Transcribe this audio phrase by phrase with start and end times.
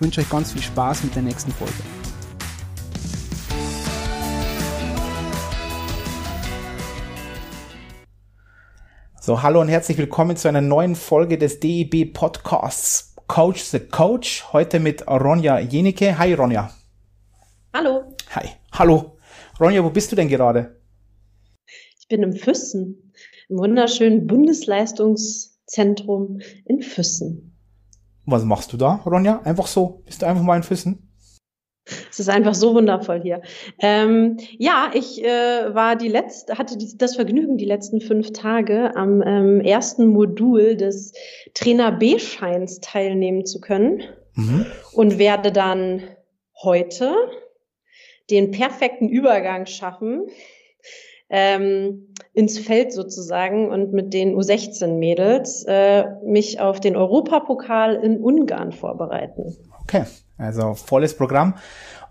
[0.00, 1.74] ich wünsche euch ganz viel Spaß mit der nächsten Folge.
[9.20, 14.50] So, hallo und herzlich willkommen zu einer neuen Folge des DEB Podcasts Coach the Coach.
[14.54, 16.18] Heute mit Ronja Jenicke.
[16.18, 16.70] Hi Ronja.
[17.74, 18.16] Hallo.
[18.30, 18.48] Hi.
[18.72, 19.18] Hallo.
[19.60, 20.80] Ronja, wo bist du denn gerade?
[21.98, 23.12] Ich bin im Füssen,
[23.50, 27.49] im wunderschönen Bundesleistungszentrum in Füssen.
[28.30, 29.40] Was machst du da, Ronja?
[29.42, 30.02] Einfach so?
[30.06, 31.10] Bist du einfach mal in Füssen?
[32.10, 33.42] Es ist einfach so wundervoll hier.
[33.80, 38.94] Ähm, ja, ich äh, war die letzte, hatte die, das Vergnügen, die letzten fünf Tage
[38.94, 41.12] am ähm, ersten Modul des
[41.54, 44.02] Trainer B-Scheins teilnehmen zu können
[44.34, 44.66] mhm.
[44.92, 46.02] und werde dann
[46.62, 47.12] heute
[48.30, 50.28] den perfekten Übergang schaffen
[51.30, 58.72] ähm, ins Feld sozusagen und mit den U16-Mädels äh, mich auf den Europapokal in Ungarn
[58.72, 59.56] vorbereiten.
[59.82, 60.04] Okay,
[60.38, 61.54] also volles Programm.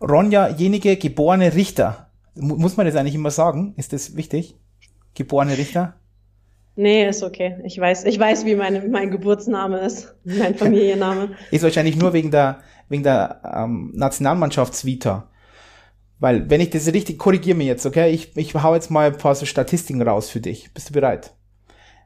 [0.02, 2.10] Ronja Jenige, geborene Richter.
[2.36, 3.74] Muss man das eigentlich immer sagen?
[3.78, 4.56] Ist das wichtig?
[5.14, 5.96] Geborene Richter?
[6.76, 7.58] Nee, ist okay.
[7.66, 11.32] Ich weiß, ich weiß, wie meine, mein Geburtsname ist, mein Familienname.
[11.52, 15.28] ist wahrscheinlich nur wegen der, wegen der ähm, Nationalmannschaftsvita.
[16.20, 18.12] Weil, wenn ich das richtig, korrigiere mir jetzt, okay?
[18.12, 20.74] Ich, ich hau jetzt mal ein paar so Statistiken raus für dich.
[20.74, 21.34] Bist du bereit?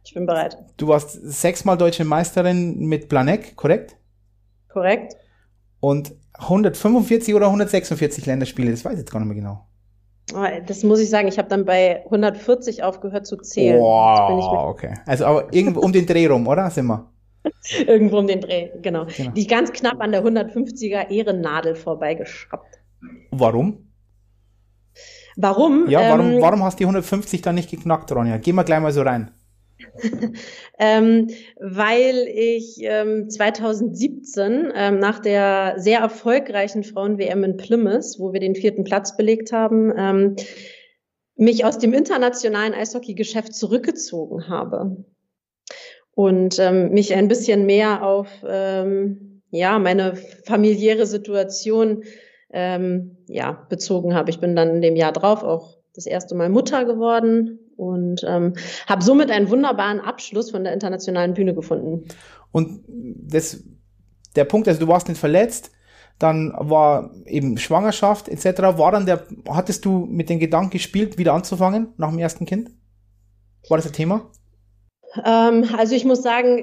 [0.05, 0.57] Ich bin bereit.
[0.77, 3.97] Du warst sechsmal deutsche Meisterin mit Planek, korrekt?
[4.69, 5.15] Korrekt.
[5.79, 9.67] Und 145 oder 146 Länderspiele, das weiß ich jetzt gar nicht mehr genau.
[10.33, 13.79] Oh, das muss ich sagen, ich habe dann bei 140 aufgehört zu zählen.
[13.79, 14.93] Wow, okay.
[15.05, 16.69] Also aber irgendwo um den Dreh rum, oder?
[16.69, 17.09] Sind wir?
[17.87, 19.05] Irgendwo um den Dreh, genau.
[19.05, 19.31] genau.
[19.31, 22.79] Die ganz knapp an der 150er Ehrennadel vorbeigeschraubt.
[23.31, 23.92] Warum?
[25.35, 25.89] Warum?
[25.89, 28.37] Ja, warum, ähm, warum hast du die 150 dann nicht geknackt, Ronja?
[28.37, 29.31] Geh mal gleich mal so rein.
[30.79, 31.29] ähm,
[31.59, 38.55] weil ich ähm, 2017 ähm, nach der sehr erfolgreichen Frauen-WM in Plymouth, wo wir den
[38.55, 40.35] vierten Platz belegt haben, ähm,
[41.35, 45.03] mich aus dem internationalen Eishockey-Geschäft zurückgezogen habe
[46.15, 50.15] und ähm, mich ein bisschen mehr auf ähm, ja meine
[50.45, 52.03] familiäre Situation
[52.53, 54.29] ähm, ja, bezogen habe.
[54.29, 58.53] Ich bin dann in dem Jahr drauf auch das erste Mal Mutter geworden und ähm,
[58.87, 62.07] habe somit einen wunderbaren Abschluss von der internationalen Bühne gefunden.
[62.51, 63.63] Und das,
[64.35, 65.71] der Punkt, also du warst nicht verletzt,
[66.19, 68.61] dann war eben Schwangerschaft etc.
[68.77, 72.69] War dann der, hattest du mit dem Gedanken gespielt, wieder anzufangen nach dem ersten Kind?
[73.67, 74.29] War das ein Thema?
[75.25, 76.59] Ähm, also ich muss sagen,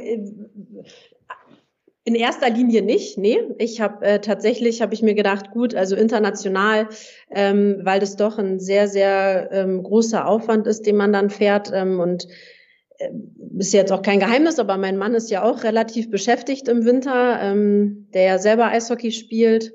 [2.04, 3.38] in erster Linie nicht, nee.
[3.58, 6.88] Ich habe äh, tatsächlich, habe ich mir gedacht, gut, also international,
[7.30, 11.70] ähm, weil das doch ein sehr, sehr ähm, großer Aufwand ist, den man dann fährt
[11.74, 12.26] ähm, und
[12.98, 13.10] äh,
[13.58, 17.38] ist jetzt auch kein Geheimnis, aber mein Mann ist ja auch relativ beschäftigt im Winter,
[17.42, 19.72] ähm, der ja selber Eishockey spielt.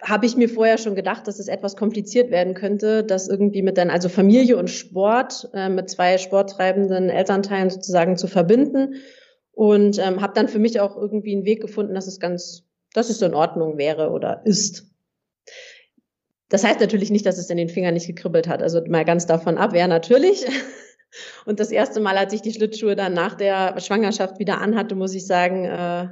[0.00, 3.76] Habe ich mir vorher schon gedacht, dass es etwas kompliziert werden könnte, das irgendwie mit
[3.76, 8.94] dann also Familie und Sport äh, mit zwei sporttreibenden Elternteilen sozusagen zu verbinden
[9.58, 12.62] und ähm, habe dann für mich auch irgendwie einen Weg gefunden, dass es ganz,
[12.94, 14.86] dass es so in Ordnung wäre oder ist.
[16.48, 18.62] Das heißt natürlich nicht, dass es in den Fingern nicht gekribbelt hat.
[18.62, 20.46] Also mal ganz davon ab, ja natürlich.
[21.44, 25.12] Und das erste Mal, als ich die Schlittschuhe dann nach der Schwangerschaft wieder anhatte, muss
[25.12, 26.04] ich sagen, äh,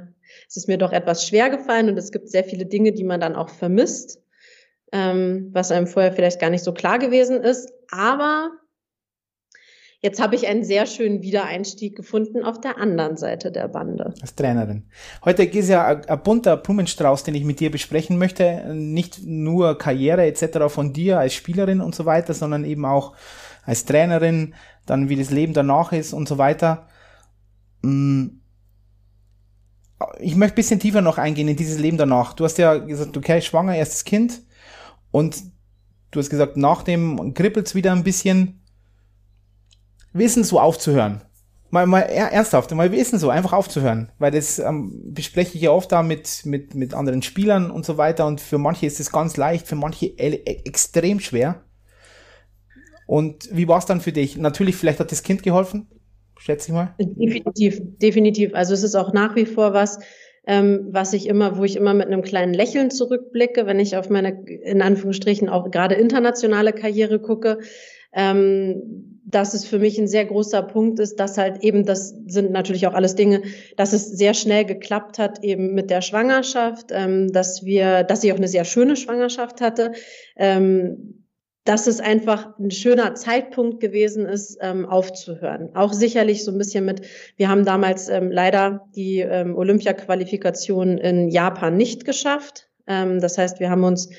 [0.49, 3.21] es ist mir doch etwas schwer gefallen und es gibt sehr viele Dinge, die man
[3.21, 4.21] dann auch vermisst,
[4.91, 7.71] ähm, was einem vorher vielleicht gar nicht so klar gewesen ist.
[7.91, 8.51] Aber
[9.99, 14.13] Jetzt habe ich einen sehr schönen Wiedereinstieg gefunden auf der anderen Seite der Bande.
[14.21, 14.83] Als Trainerin.
[15.25, 18.75] Heute ist ja ein, bunter Blumenstrauß, den ich mit dir besprechen möchte.
[18.75, 20.71] Nicht nur Karriere etc.
[20.71, 23.15] von dir als Spielerin und so weiter, sondern eben auch
[23.63, 24.53] als Trainerin,
[24.85, 26.87] dann wie das Leben danach ist und so weiter.
[27.81, 28.27] Mm.
[30.19, 32.33] Ich möchte ein bisschen tiefer noch eingehen in dieses Leben danach.
[32.33, 34.43] Du hast ja gesagt, okay, schwanger, erstes Kind
[35.09, 35.41] und
[36.11, 38.61] du hast gesagt, nach dem kribbelt's wieder ein bisschen
[40.17, 41.21] wissen, so aufzuhören.
[41.69, 44.09] Mal, mal ernsthaft, mal wissen so, einfach aufzuhören.
[44.19, 47.97] Weil das ähm, bespreche ich ja oft da mit, mit, mit anderen Spielern und so
[47.97, 48.25] weiter.
[48.25, 51.63] Und für manche ist es ganz leicht, für manche e extrem schwer.
[53.05, 54.37] Und wie war es dann für dich?
[54.37, 55.87] Natürlich, vielleicht hat das Kind geholfen,
[56.37, 56.93] schätze ich mal.
[56.99, 58.53] Definitiv, definitiv.
[58.53, 59.99] Also es ist auch nach wie vor was,
[60.45, 64.09] ähm, was ich immer, wo ich immer mit einem kleinen Lächeln zurückblicke, wenn ich auf
[64.09, 67.59] meine, in Anführungsstrichen, auch gerade internationale Karriere gucke.
[68.13, 72.51] Ähm, dass es für mich ein sehr großer Punkt ist, dass halt eben, das sind
[72.51, 73.43] natürlich auch alles Dinge,
[73.75, 78.31] dass es sehr schnell geklappt hat eben mit der Schwangerschaft, ähm, dass wir, dass ich
[78.31, 79.91] auch eine sehr schöne Schwangerschaft hatte,
[80.37, 81.25] ähm,
[81.65, 85.75] dass es einfach ein schöner Zeitpunkt gewesen ist, ähm, aufzuhören.
[85.75, 87.01] Auch sicherlich so ein bisschen mit,
[87.35, 92.69] wir haben damals ähm, leider die ähm, Olympia-Qualifikation in Japan nicht geschafft.
[92.87, 94.09] Ähm, das heißt, wir haben uns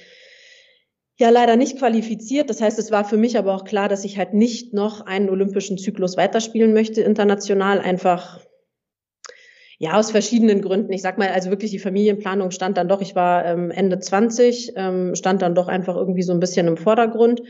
[1.18, 2.48] ja leider nicht qualifiziert.
[2.48, 5.28] Das heißt, es war für mich aber auch klar, dass ich halt nicht noch einen
[5.28, 7.80] olympischen Zyklus weiterspielen möchte international.
[7.80, 8.40] Einfach
[9.78, 10.92] ja, aus verschiedenen Gründen.
[10.92, 14.72] Ich sag mal, also wirklich die Familienplanung stand dann doch, ich war ähm, Ende 20,
[14.76, 17.42] ähm, stand dann doch einfach irgendwie so ein bisschen im Vordergrund.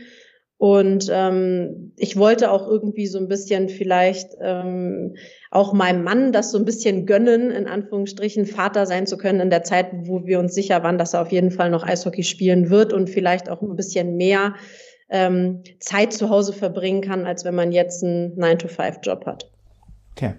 [0.59, 5.15] Und ähm, ich wollte auch irgendwie so ein bisschen vielleicht ähm,
[5.51, 9.49] auch meinem Mann das so ein bisschen gönnen, in Anführungsstrichen, Vater sein zu können in
[9.49, 12.69] der Zeit, wo wir uns sicher waren, dass er auf jeden Fall noch Eishockey spielen
[12.69, 14.53] wird und vielleicht auch ein bisschen mehr
[15.09, 19.49] ähm, Zeit zu Hause verbringen kann, als wenn man jetzt einen 9-to-5-Job hat.
[20.11, 20.33] Okay.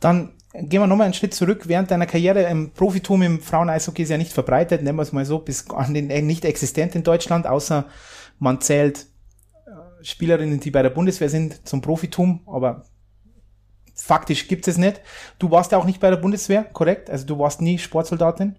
[0.00, 1.66] Dann gehen wir nochmal einen Schritt zurück.
[1.66, 5.24] Während deiner Karriere im Profitum im Frauen-Eishockey ist ja nicht verbreitet, nennen wir es mal
[5.24, 7.86] so, bis an den nicht existent in Deutschland, außer
[8.38, 9.06] man zählt
[10.02, 12.84] Spielerinnen, die bei der Bundeswehr sind, zum Profitum, aber
[13.94, 15.00] faktisch gibt es nicht.
[15.38, 17.10] Du warst ja auch nicht bei der Bundeswehr, korrekt?
[17.10, 18.56] Also du warst nie Sportsoldatin?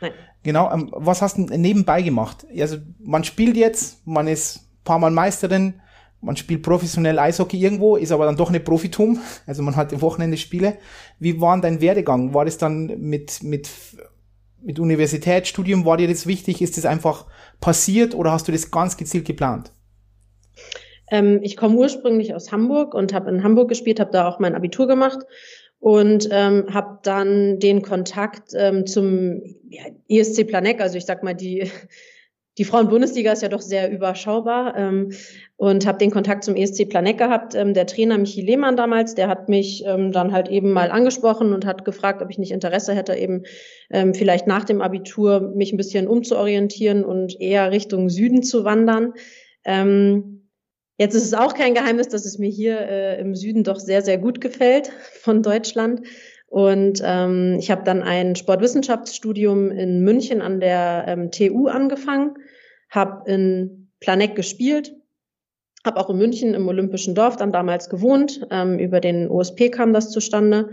[0.00, 0.12] Nein.
[0.42, 2.46] Genau, ähm, was hast du nebenbei gemacht?
[2.58, 5.80] Also man spielt jetzt, man ist ein paar Mal Meisterin,
[6.20, 10.36] man spielt professionell Eishockey irgendwo, ist aber dann doch nicht Profitum, also man hat Wochenende
[10.36, 10.78] Spiele.
[11.18, 12.34] Wie war dein Werdegang?
[12.34, 13.70] War das dann mit, mit,
[14.62, 16.62] mit Universitätsstudium, war dir das wichtig?
[16.62, 17.26] Ist das einfach
[17.60, 19.70] passiert oder hast du das ganz gezielt geplant?
[21.10, 24.54] Ähm, ich komme ursprünglich aus Hamburg und habe in Hamburg gespielt, habe da auch mein
[24.54, 25.20] Abitur gemacht
[25.80, 31.34] und ähm, habe dann den Kontakt ähm, zum ja, ESC Planek, also ich sag mal
[31.34, 31.70] die
[32.58, 35.12] die Frauen-Bundesliga ist ja doch sehr überschaubar ähm,
[35.56, 37.54] und habe den Kontakt zum ESC Planek gehabt.
[37.54, 41.52] Ähm, der Trainer Michi Lehmann damals, der hat mich ähm, dann halt eben mal angesprochen
[41.52, 43.42] und hat gefragt, ob ich nicht Interesse hätte, eben
[43.90, 49.14] ähm, vielleicht nach dem Abitur mich ein bisschen umzuorientieren und eher Richtung Süden zu wandern.
[49.64, 50.43] Ähm,
[50.96, 54.02] Jetzt ist es auch kein Geheimnis, dass es mir hier äh, im Süden doch sehr,
[54.02, 54.88] sehr gut gefällt
[55.20, 56.06] von Deutschland.
[56.46, 62.36] Und ähm, ich habe dann ein Sportwissenschaftsstudium in München an der ähm, TU angefangen,
[62.90, 64.94] habe in Planegg gespielt,
[65.84, 68.46] habe auch in München im Olympischen Dorf dann damals gewohnt.
[68.52, 70.70] Ähm, über den OSP kam das zustande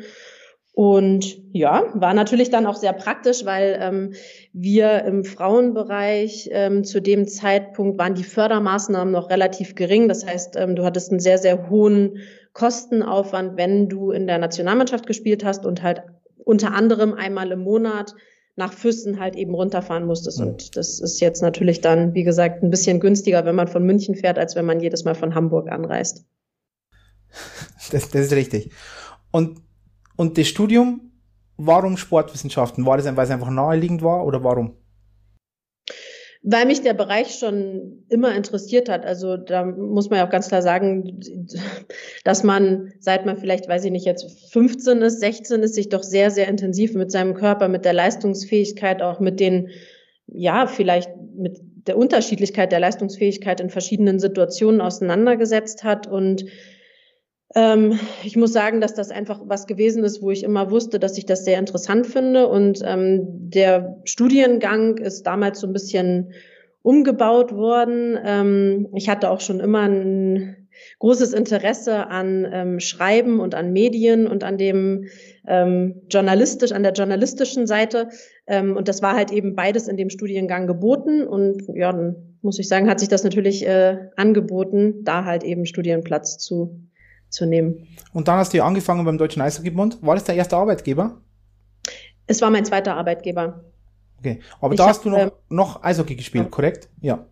[0.73, 4.13] und ja, war natürlich dann auch sehr praktisch, weil ähm,
[4.53, 10.07] wir im Frauenbereich ähm, zu dem Zeitpunkt waren die Fördermaßnahmen noch relativ gering.
[10.07, 12.19] Das heißt, ähm, du hattest einen sehr, sehr hohen
[12.53, 16.03] Kostenaufwand, wenn du in der Nationalmannschaft gespielt hast und halt
[16.37, 18.15] unter anderem einmal im Monat
[18.55, 20.39] nach Füssen halt eben runterfahren musstest.
[20.39, 20.47] Mhm.
[20.47, 24.15] Und das ist jetzt natürlich dann, wie gesagt, ein bisschen günstiger, wenn man von München
[24.15, 26.25] fährt, als wenn man jedes Mal von Hamburg anreist.
[27.91, 28.71] Das, das ist richtig.
[29.31, 29.61] Und
[30.21, 31.11] und das Studium,
[31.57, 32.85] warum Sportwissenschaften?
[32.85, 34.77] War das, weil es einfach naheliegend war oder warum?
[36.43, 39.03] Weil mich der Bereich schon immer interessiert hat.
[39.03, 41.19] Also da muss man ja auch ganz klar sagen,
[42.23, 46.03] dass man, seit man vielleicht, weiß ich nicht, jetzt 15 ist, 16 ist, sich doch
[46.03, 49.69] sehr, sehr intensiv mit seinem Körper, mit der Leistungsfähigkeit, auch mit den,
[50.27, 56.45] ja, vielleicht mit der Unterschiedlichkeit der Leistungsfähigkeit in verschiedenen Situationen auseinandergesetzt hat und
[57.55, 61.17] ähm, ich muss sagen, dass das einfach was gewesen ist, wo ich immer wusste, dass
[61.17, 62.47] ich das sehr interessant finde.
[62.47, 66.33] Und ähm, der Studiengang ist damals so ein bisschen
[66.81, 68.17] umgebaut worden.
[68.23, 70.67] Ähm, ich hatte auch schon immer ein
[70.99, 75.05] großes Interesse an ähm, Schreiben und an Medien und an dem
[75.45, 78.09] ähm, journalistisch, an der journalistischen Seite.
[78.47, 81.27] Ähm, und das war halt eben beides in dem Studiengang geboten.
[81.27, 85.65] Und ja, dann muss ich sagen, hat sich das natürlich äh, angeboten, da halt eben
[85.65, 86.79] Studienplatz zu
[87.31, 87.87] zu nehmen.
[88.13, 89.99] Und dann hast du angefangen beim Deutschen Eishockeybund.
[90.01, 91.17] War das der erste Arbeitgeber?
[92.27, 93.63] Es war mein zweiter Arbeitgeber.
[94.19, 96.49] Okay, aber ich da hast du noch, ähm, noch Eishockey gespielt, ja.
[96.49, 96.89] korrekt?
[97.01, 97.25] Ja.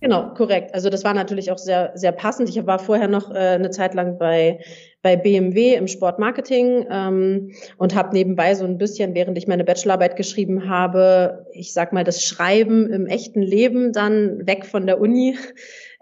[0.00, 0.74] Genau, korrekt.
[0.74, 2.48] Also das war natürlich auch sehr, sehr passend.
[2.48, 4.60] Ich war vorher noch äh, eine Zeit lang bei,
[5.02, 10.16] bei BMW im Sportmarketing ähm, und habe nebenbei so ein bisschen, während ich meine Bachelorarbeit
[10.16, 15.36] geschrieben habe, ich sag mal, das Schreiben im echten Leben dann weg von der Uni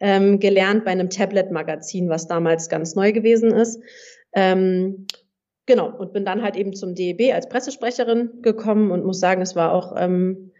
[0.00, 3.80] ähm, gelernt bei einem Tablet-Magazin, was damals ganz neu gewesen ist.
[4.34, 5.06] Ähm,
[5.66, 9.54] genau, und bin dann halt eben zum DEB als Pressesprecherin gekommen und muss sagen, es
[9.54, 10.50] war auch ähm,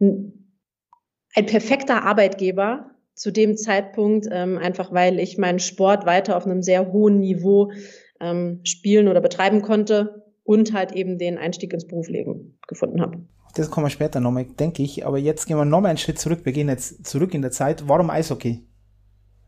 [0.00, 6.62] ein perfekter Arbeitgeber zu dem Zeitpunkt, ähm, einfach weil ich meinen Sport weiter auf einem
[6.62, 7.72] sehr hohen Niveau
[8.20, 10.22] ähm, spielen oder betreiben konnte.
[10.46, 13.18] und halt eben den Einstieg ins Berufsleben gefunden habe.
[13.54, 15.06] Das kommen wir später nochmal, denke ich.
[15.06, 16.40] Aber jetzt gehen wir nochmal einen Schritt zurück.
[16.44, 17.88] Wir gehen jetzt zurück in der Zeit.
[17.88, 18.60] Warum Eishockey?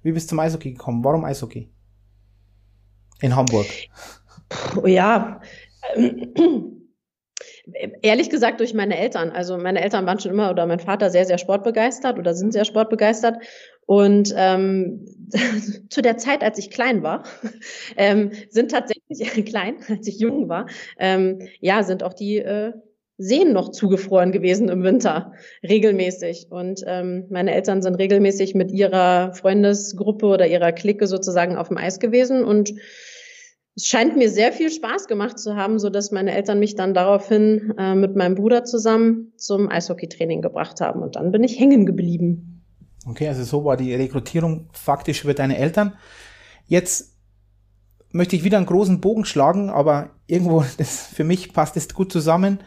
[0.07, 1.03] Wie bist du zum Eishockey gekommen?
[1.03, 1.69] Warum Eishockey?
[3.23, 3.67] In Hamburg.
[4.85, 5.41] Ja,
[8.03, 9.31] ehrlich gesagt durch meine Eltern.
[9.31, 12.65] Also meine Eltern waren schon immer oder mein Vater sehr, sehr sportbegeistert oder sind sehr
[12.65, 13.43] sportbegeistert.
[13.85, 15.07] Und ähm,
[15.91, 17.25] zu der Zeit, als ich klein war,
[17.97, 20.69] ähm, sind tatsächlich klein, als ich jung war,
[21.01, 22.75] ähm, ja, sind auch die äh,
[23.19, 25.33] Seen noch zugefroren gewesen im Winter,
[25.63, 26.49] regelmäßig.
[26.51, 31.79] Und ähm, meine Eltern sind regelmäßig mit ihrer Freundesgruppe oder ihrer Clique sozusagen auf dem
[31.79, 32.75] Eis gewesen und
[33.77, 36.95] es scheint mir sehr viel Spaß gemacht zu haben, so dass meine Eltern mich dann
[36.95, 41.85] daraufhin äh, mit meinem Bruder zusammen zum Eishockeytraining gebracht haben und dann bin ich hängen
[41.85, 42.65] geblieben.
[43.07, 45.93] Okay, also so war die Rekrutierung faktisch über deine Eltern.
[46.67, 47.17] Jetzt
[48.11, 52.11] möchte ich wieder einen großen Bogen schlagen, aber irgendwo das, für mich passt es gut
[52.11, 52.61] zusammen.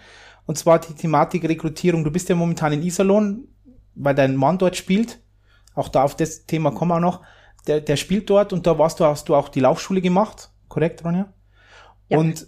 [0.50, 2.04] Und zwar die Thematik Rekrutierung.
[2.04, 3.48] Du bist ja momentan in Iserlohn,
[3.94, 5.20] weil dein Mann dort spielt.
[5.76, 7.22] Auch da auf das Thema kommen wir noch.
[7.68, 11.06] Der, der spielt dort und da warst du, hast du auch die Laufschule gemacht Korrekt,
[11.06, 11.32] Ronja?
[12.08, 12.18] Ja.
[12.18, 12.48] Und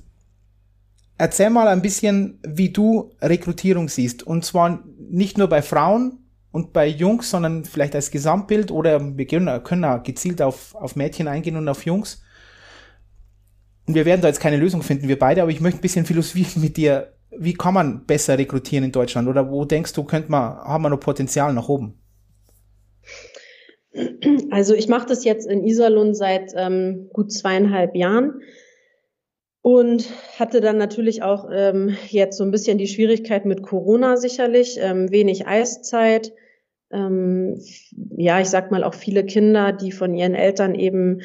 [1.19, 4.23] erzähl mal ein bisschen, wie du Rekrutierung siehst.
[4.23, 9.27] Und zwar nicht nur bei Frauen und bei Jungs, sondern vielleicht als Gesamtbild oder wir
[9.27, 12.23] können, können auch gezielt auf, auf Mädchen eingehen und auf Jungs.
[13.85, 16.07] Und wir werden da jetzt keine Lösung finden, wir beide, aber ich möchte ein bisschen
[16.07, 17.13] philosophieren mit dir.
[17.37, 19.27] Wie kann man besser rekrutieren in Deutschland?
[19.27, 21.97] Oder wo denkst du, könnte man, haben wir noch Potenzial nach oben?
[24.51, 28.41] Also ich mache das jetzt in Iserlohn seit ähm, gut zweieinhalb Jahren
[29.61, 30.09] und
[30.39, 35.11] hatte dann natürlich auch ähm, jetzt so ein bisschen die Schwierigkeit mit Corona sicherlich, ähm,
[35.11, 36.33] wenig Eiszeit.
[36.91, 37.61] Ähm,
[38.17, 41.21] ja, ich sag mal auch viele Kinder, die von ihren Eltern eben,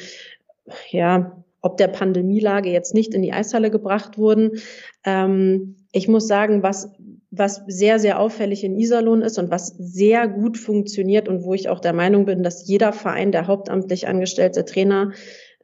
[0.89, 4.59] ja, ob der Pandemielage jetzt nicht in die Eishalle gebracht wurden.
[5.03, 6.89] Ähm, ich muss sagen, was
[7.29, 11.67] was sehr, sehr auffällig in Iserlohn ist und was sehr gut funktioniert und wo ich
[11.69, 15.11] auch der Meinung bin, dass jeder Verein, der hauptamtlich angestellte Trainer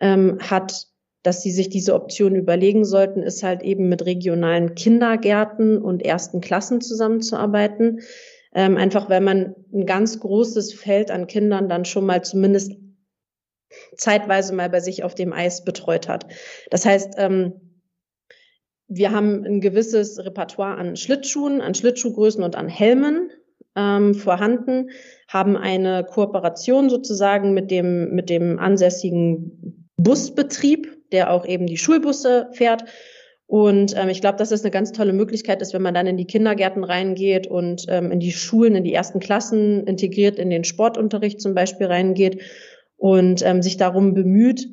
[0.02, 0.88] ähm, hat,
[1.24, 6.42] dass sie sich diese Option überlegen sollten, ist halt eben mit regionalen Kindergärten und ersten
[6.42, 8.02] Klassen zusammenzuarbeiten.
[8.54, 12.74] Ähm, einfach weil man ein ganz großes Feld an Kindern dann schon mal zumindest
[13.96, 16.28] zeitweise mal bei sich auf dem Eis betreut hat.
[16.70, 17.73] Das heißt, ähm,
[18.96, 23.32] wir haben ein gewisses Repertoire an Schlittschuhen, an Schlittschuhgrößen und an Helmen
[23.76, 24.92] ähm, vorhanden,
[25.28, 32.50] haben eine Kooperation sozusagen mit dem, mit dem ansässigen Busbetrieb, der auch eben die Schulbusse
[32.52, 32.86] fährt.
[33.48, 36.18] Und ähm, ich glaube, dass das eine ganz tolle Möglichkeit ist, wenn man dann in
[36.18, 40.64] die Kindergärten reingeht und ähm, in die Schulen, in die ersten Klassen integriert, in den
[40.64, 42.42] Sportunterricht zum Beispiel reingeht
[42.98, 44.68] und ähm, sich darum bemüht,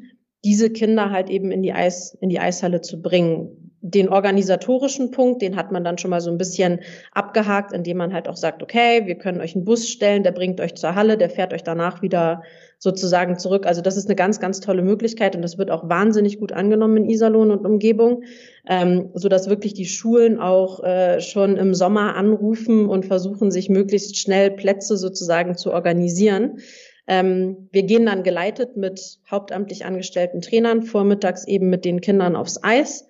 [0.44, 5.40] diese Kinder halt eben in die Eis, in die Eishalle zu bringen den organisatorischen Punkt,
[5.40, 6.80] den hat man dann schon mal so ein bisschen
[7.12, 10.60] abgehakt, indem man halt auch sagt, okay, wir können euch einen Bus stellen, der bringt
[10.60, 12.42] euch zur Halle, der fährt euch danach wieder
[12.78, 13.66] sozusagen zurück.
[13.66, 16.99] Also das ist eine ganz, ganz tolle Möglichkeit und das wird auch wahnsinnig gut angenommen
[16.99, 18.25] in Iserlohn und Umgebung,
[18.68, 23.70] ähm, so dass wirklich die Schulen auch äh, schon im Sommer anrufen und versuchen, sich
[23.70, 26.58] möglichst schnell Plätze sozusagen zu organisieren.
[27.06, 32.62] Ähm, wir gehen dann geleitet mit hauptamtlich angestellten Trainern vormittags eben mit den Kindern aufs
[32.62, 33.06] Eis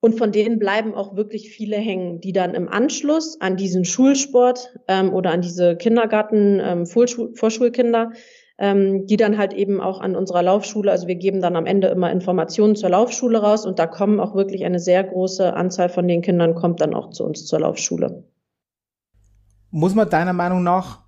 [0.00, 4.74] und von denen bleiben auch wirklich viele hängen, die dann im Anschluss an diesen Schulsport
[4.88, 8.12] ähm, oder an diese Kindergarten, ähm, Vorschul Vorschulkinder,
[8.58, 11.88] ähm, die dann halt eben auch an unserer Laufschule, also wir geben dann am Ende
[11.88, 16.08] immer Informationen zur Laufschule raus und da kommen auch wirklich eine sehr große Anzahl von
[16.08, 18.24] den Kindern kommt dann auch zu uns zur Laufschule.
[19.70, 21.04] Muss man deiner Meinung nach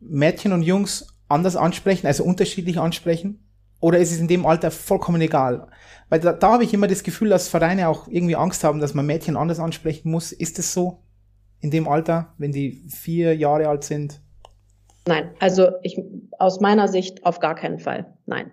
[0.00, 3.43] Mädchen und Jungs anders ansprechen, also unterschiedlich ansprechen?
[3.84, 5.66] Oder ist es in dem Alter vollkommen egal?
[6.08, 8.94] Weil da, da habe ich immer das Gefühl, dass Vereine auch irgendwie Angst haben, dass
[8.94, 10.32] man Mädchen anders ansprechen muss.
[10.32, 11.02] Ist es so
[11.60, 14.22] in dem Alter, wenn die vier Jahre alt sind?
[15.06, 16.00] Nein, also ich
[16.38, 18.16] aus meiner Sicht auf gar keinen Fall.
[18.24, 18.52] Nein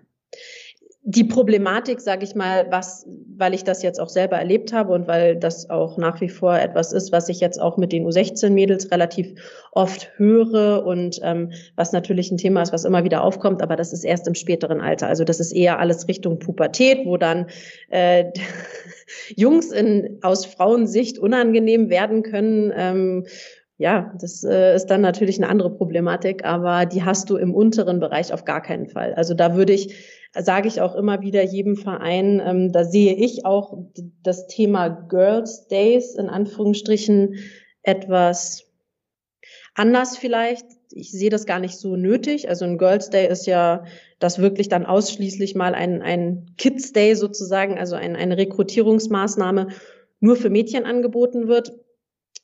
[1.04, 3.04] die Problematik, sage ich mal, was,
[3.36, 6.56] weil ich das jetzt auch selber erlebt habe und weil das auch nach wie vor
[6.56, 9.34] etwas ist, was ich jetzt auch mit den U16-Mädels relativ
[9.72, 13.92] oft höre und ähm, was natürlich ein Thema ist, was immer wieder aufkommt, aber das
[13.92, 15.08] ist erst im späteren Alter.
[15.08, 17.46] Also das ist eher alles Richtung Pubertät, wo dann
[17.90, 18.26] äh,
[19.36, 22.72] Jungs in, aus Frauensicht unangenehm werden können.
[22.76, 23.26] Ähm,
[23.76, 27.98] ja, das äh, ist dann natürlich eine andere Problematik, aber die hast du im unteren
[27.98, 29.14] Bereich auf gar keinen Fall.
[29.14, 33.44] Also da würde ich sage ich auch immer wieder jedem Verein, ähm, da sehe ich
[33.44, 33.76] auch
[34.22, 37.36] das Thema Girls Days in Anführungsstrichen
[37.82, 38.64] etwas
[39.74, 40.66] anders vielleicht.
[40.94, 42.50] ich sehe das gar nicht so nötig.
[42.50, 43.84] Also ein Girls Day ist ja
[44.18, 49.68] das wirklich dann ausschließlich mal ein, ein Kids Day sozusagen, also ein, eine Rekrutierungsmaßnahme
[50.20, 51.72] nur für Mädchen angeboten wird.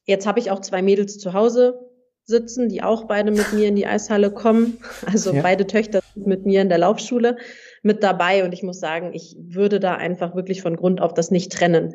[0.05, 1.79] Jetzt habe ich auch zwei Mädels zu Hause
[2.25, 4.79] sitzen, die auch beide mit mir in die Eishalle kommen.
[5.07, 5.43] Also ja.
[5.43, 7.37] beide Töchter sind mit mir in der Laufschule
[7.83, 11.31] mit dabei und ich muss sagen, ich würde da einfach wirklich von Grund auf das
[11.31, 11.95] nicht trennen,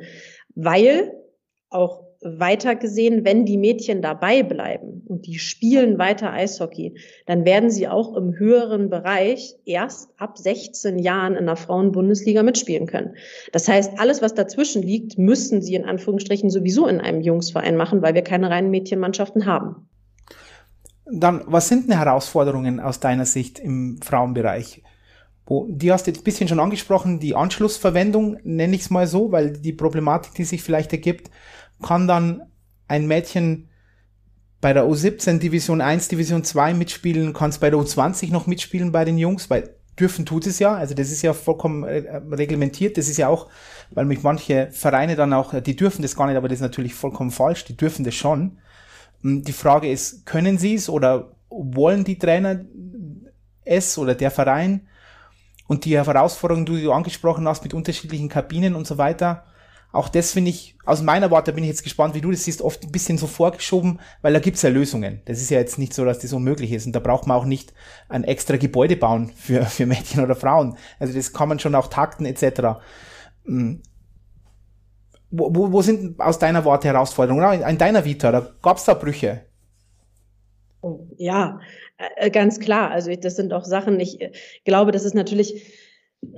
[0.55, 1.11] weil
[1.69, 7.69] auch weiter gesehen, wenn die Mädchen dabei bleiben und die spielen weiter Eishockey, dann werden
[7.69, 13.15] sie auch im höheren Bereich erst ab 16 Jahren in der Frauenbundesliga mitspielen können.
[13.51, 18.01] Das heißt, alles, was dazwischen liegt, müssen sie in Anführungsstrichen sowieso in einem Jungsverein machen,
[18.01, 19.87] weil wir keine reinen Mädchenmannschaften haben.
[21.05, 24.81] Dann, was sind denn Herausforderungen aus deiner Sicht im Frauenbereich?
[25.45, 29.07] Wo, die hast du jetzt ein bisschen schon angesprochen, die Anschlussverwendung, nenne ich es mal
[29.07, 31.29] so, weil die Problematik, die sich vielleicht ergibt,
[31.81, 32.43] kann dann
[32.87, 33.69] ein Mädchen
[34.61, 38.93] bei der U17 Division 1, Division 2 mitspielen, kann es bei der U20 noch mitspielen
[38.93, 42.97] bei den Jungs, weil dürfen tut es ja, also das ist ja vollkommen äh, reglementiert,
[42.97, 43.49] das ist ja auch,
[43.91, 46.95] weil mich manche Vereine dann auch, die dürfen das gar nicht, aber das ist natürlich
[46.95, 48.57] vollkommen falsch, die dürfen das schon.
[49.21, 52.61] Hm, die Frage ist, können sie es oder wollen die Trainer
[53.65, 54.87] es oder der Verein?
[55.73, 59.43] Und die Herausforderungen, die du angesprochen hast mit unterschiedlichen Kabinen und so weiter,
[59.91, 62.61] auch das finde ich, aus meiner Warte bin ich jetzt gespannt, wie du das siehst,
[62.61, 65.23] oft ein bisschen so vorgeschoben, weil da gibt's ja Lösungen.
[65.25, 66.85] Das ist ja jetzt nicht so, dass das unmöglich ist.
[66.85, 67.73] Und da braucht man auch nicht
[68.07, 70.77] ein extra Gebäude bauen für, für Mädchen oder Frauen.
[70.99, 72.77] Also das kann man schon auch takten etc.
[73.45, 73.81] Hm.
[75.31, 77.63] Wo, wo, wo sind aus deiner Warte Herausforderungen?
[77.63, 79.47] In deiner Vita, da gab's da Brüche?
[81.17, 81.63] Ja, äh,
[82.31, 82.91] ganz klar.
[82.91, 84.31] Also das sind auch Sachen, ich äh,
[84.65, 85.63] glaube, das ist natürlich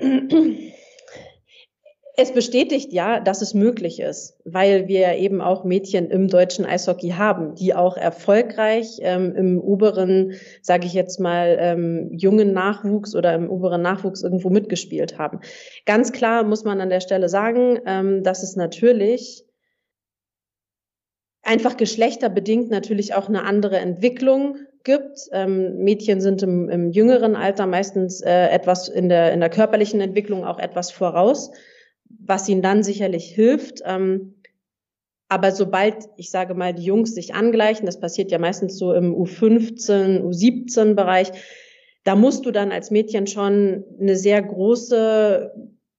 [2.17, 7.09] es bestätigt ja, dass es möglich ist, weil wir eben auch Mädchen im deutschen Eishockey
[7.09, 13.33] haben, die auch erfolgreich ähm, im oberen, sage ich jetzt mal, ähm, jungen Nachwuchs oder
[13.35, 15.41] im oberen Nachwuchs irgendwo mitgespielt haben.
[15.85, 19.45] Ganz klar muss man an der Stelle sagen, ähm, dass es natürlich
[21.43, 25.19] einfach geschlechterbedingt natürlich auch eine andere Entwicklung gibt.
[25.33, 29.99] Ähm, Mädchen sind im, im jüngeren Alter meistens äh, etwas in der, in der körperlichen
[29.99, 31.51] Entwicklung auch etwas voraus
[32.09, 33.81] was ihnen dann sicherlich hilft.
[33.85, 34.35] Ähm,
[35.27, 39.13] aber sobald, ich sage mal, die Jungs sich angleichen, das passiert ja meistens so im
[39.15, 41.31] U15, U17-Bereich,
[42.03, 45.51] da musst du dann als Mädchen schon eine sehr große,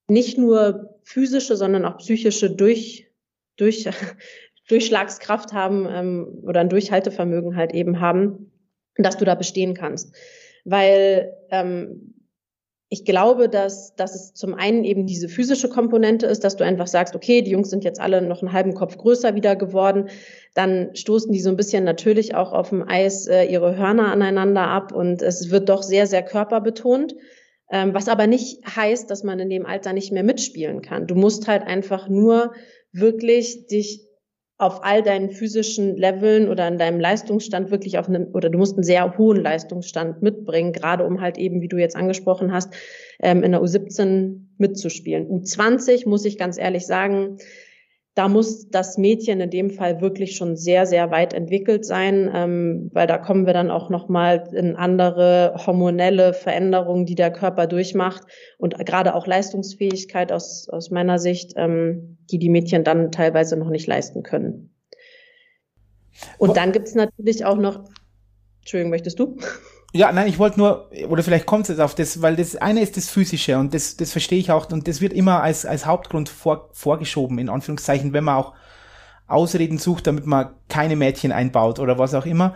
[0.07, 3.07] nicht nur physische, sondern auch psychische Durch,
[3.57, 3.89] durch,
[4.69, 8.51] Durchschlagskraft haben ähm, oder ein Durchhaltevermögen halt eben haben,
[8.97, 10.15] dass du da bestehen kannst.
[10.65, 12.13] Weil ähm,
[12.89, 16.87] ich glaube, dass, dass es zum einen eben diese physische Komponente ist, dass du einfach
[16.87, 20.09] sagst, okay, die Jungs sind jetzt alle noch einen halben Kopf größer wieder geworden.
[20.53, 24.67] Dann stoßen die so ein bisschen natürlich auch auf dem Eis äh, ihre Hörner aneinander
[24.67, 27.15] ab und es wird doch sehr, sehr körperbetont.
[27.69, 31.07] Ähm, was aber nicht heißt, dass man in dem Alter nicht mehr mitspielen kann.
[31.07, 32.53] Du musst halt einfach nur
[32.93, 34.06] wirklich dich
[34.59, 38.75] auf all deinen physischen Leveln oder in deinem Leistungsstand wirklich auf einem, oder du musst
[38.75, 42.73] einen sehr hohen Leistungsstand mitbringen, gerade um halt eben, wie du jetzt angesprochen hast,
[43.19, 45.27] ähm, in der U17 mitzuspielen.
[45.27, 47.37] U20 muss ich ganz ehrlich sagen,
[48.17, 52.89] da muss das Mädchen in dem Fall wirklich schon sehr, sehr weit entwickelt sein, ähm,
[52.91, 58.23] weil da kommen wir dann auch nochmal in andere hormonelle Veränderungen, die der Körper durchmacht
[58.57, 63.69] und gerade auch Leistungsfähigkeit aus, aus meiner Sicht, ähm, die die Mädchen dann teilweise noch
[63.69, 64.73] nicht leisten können.
[66.39, 67.83] Und dann gibt's natürlich auch noch,
[68.61, 69.37] Entschuldigung, möchtest du?
[69.93, 72.81] Ja, nein, ich wollte nur, oder vielleicht kommt es jetzt auf das, weil das eine
[72.81, 75.85] ist das Physische und das, das verstehe ich auch und das wird immer als, als
[75.85, 78.53] Hauptgrund vor, vorgeschoben, in Anführungszeichen, wenn man auch
[79.27, 82.55] Ausreden sucht, damit man keine Mädchen einbaut oder was auch immer.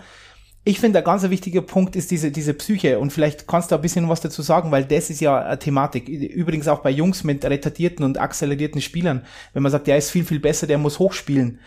[0.63, 3.81] Ich finde, ein ganz wichtiger Punkt ist diese, diese Psyche und vielleicht kannst du ein
[3.81, 6.07] bisschen was dazu sagen, weil das ist ja eine Thematik.
[6.07, 9.25] Übrigens auch bei Jungs mit retardierten und accelerierten Spielern.
[9.53, 11.59] Wenn man sagt, der ist viel, viel besser, der muss hochspielen.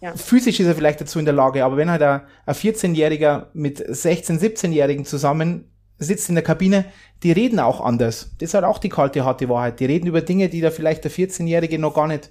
[0.00, 0.14] Ja.
[0.14, 3.80] Physisch ist er vielleicht dazu in der Lage, aber wenn halt ein, ein 14-Jähriger mit
[3.80, 6.84] 16-, 17-Jährigen zusammen sitzt in der Kabine,
[7.22, 8.32] die reden auch anders.
[8.38, 9.80] Das ist halt auch die kalte, harte Wahrheit.
[9.80, 12.30] Die reden über Dinge, die da vielleicht der 14-Jährige noch gar nicht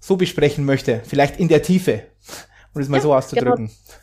[0.00, 1.02] so besprechen möchte.
[1.04, 2.02] Vielleicht in der Tiefe,
[2.74, 3.66] um es mal ja, so auszudrücken.
[3.66, 4.00] Genau.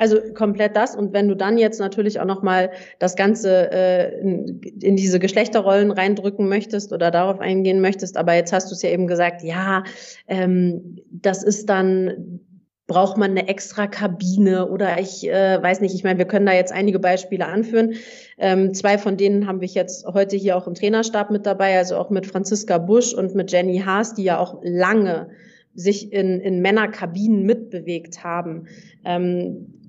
[0.00, 0.96] Also komplett das.
[0.96, 5.90] Und wenn du dann jetzt natürlich auch nochmal das Ganze äh, in, in diese Geschlechterrollen
[5.90, 9.84] reindrücken möchtest oder darauf eingehen möchtest, aber jetzt hast du es ja eben gesagt, ja,
[10.26, 12.40] ähm, das ist dann
[12.86, 16.54] braucht man eine extra Kabine oder ich äh, weiß nicht, ich meine, wir können da
[16.54, 17.94] jetzt einige Beispiele anführen.
[18.38, 21.96] Ähm, zwei von denen haben wir jetzt heute hier auch im Trainerstab mit dabei, also
[21.96, 25.28] auch mit Franziska Busch und mit Jenny Haas, die ja auch lange
[25.74, 28.66] sich in, in Männerkabinen mitbewegt haben.
[29.04, 29.79] Ähm,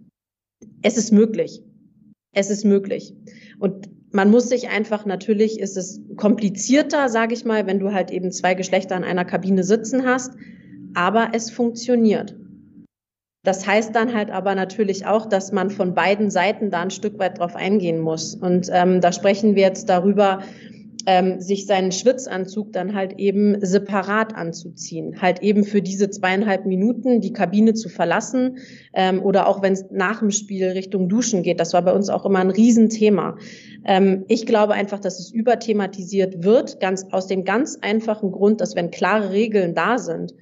[0.82, 1.62] es ist möglich.
[2.34, 3.14] Es ist möglich.
[3.60, 8.12] Und man muss sich einfach, natürlich ist es komplizierter, sage ich mal, wenn du halt
[8.12, 10.34] eben zwei Geschlechter in einer Kabine sitzen hast,
[10.94, 12.36] aber es funktioniert.
[13.44, 17.18] Das heißt dann halt aber natürlich auch, dass man von beiden Seiten da ein Stück
[17.18, 18.36] weit drauf eingehen muss.
[18.36, 20.44] Und ähm, da sprechen wir jetzt darüber,
[21.06, 25.22] ähm, sich seinen Schwitzanzug dann halt eben separat anzuziehen.
[25.22, 28.58] Halt eben für diese zweieinhalb Minuten die Kabine zu verlassen
[28.94, 31.60] ähm, oder auch wenn es nach dem Spiel Richtung Duschen geht.
[31.60, 33.38] Das war bei uns auch immer ein Riesenthema.
[33.86, 38.76] Ähm, ich glaube einfach, dass es überthematisiert wird, ganz aus dem ganz einfachen Grund, dass
[38.76, 40.34] wenn klare Regeln da sind,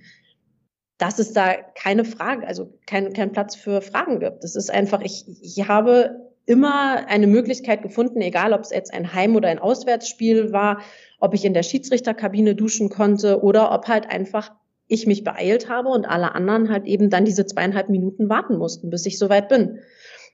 [0.97, 4.43] dass es da keine Frage, also kein, kein Platz für Fragen gibt.
[4.43, 9.13] Das ist einfach, ich, ich habe immer eine Möglichkeit gefunden, egal ob es jetzt ein
[9.13, 10.81] Heim- oder ein Auswärtsspiel war,
[11.19, 14.51] ob ich in der Schiedsrichterkabine duschen konnte oder ob halt einfach
[14.87, 18.89] ich mich beeilt habe und alle anderen halt eben dann diese zweieinhalb Minuten warten mussten,
[18.89, 19.77] bis ich soweit bin.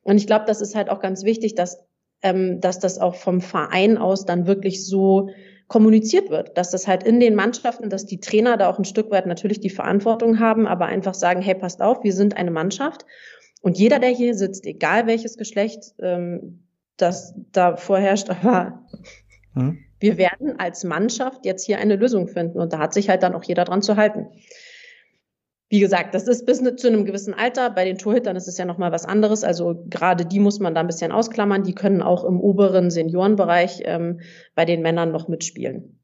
[0.04, 1.84] Und ich glaube, das ist halt auch ganz wichtig, dass,
[2.22, 5.32] ähm, dass das auch vom Verein aus dann wirklich so
[5.68, 9.12] kommuniziert wird, dass das halt in den Mannschaften, dass die Trainer da auch ein Stück
[9.12, 13.06] weit natürlich die Verantwortung haben, aber einfach sagen, hey, passt auf, wir sind eine Mannschaft
[13.66, 18.86] und jeder, der hier sitzt, egal welches Geschlecht ähm, das da vorherrscht, aber
[19.54, 19.80] hm.
[20.00, 22.60] wir werden als Mannschaft jetzt hier eine Lösung finden.
[22.60, 24.28] Und da hat sich halt dann auch jeder dran zu halten.
[25.68, 27.72] Wie gesagt, das ist bis zu einem gewissen Alter.
[27.72, 29.44] Bei den Torhütern ist es ja nochmal was anderes.
[29.44, 31.64] Also gerade die muss man da ein bisschen ausklammern.
[31.64, 34.20] Die können auch im oberen Seniorenbereich ähm,
[34.54, 36.02] bei den Männern noch mitspielen.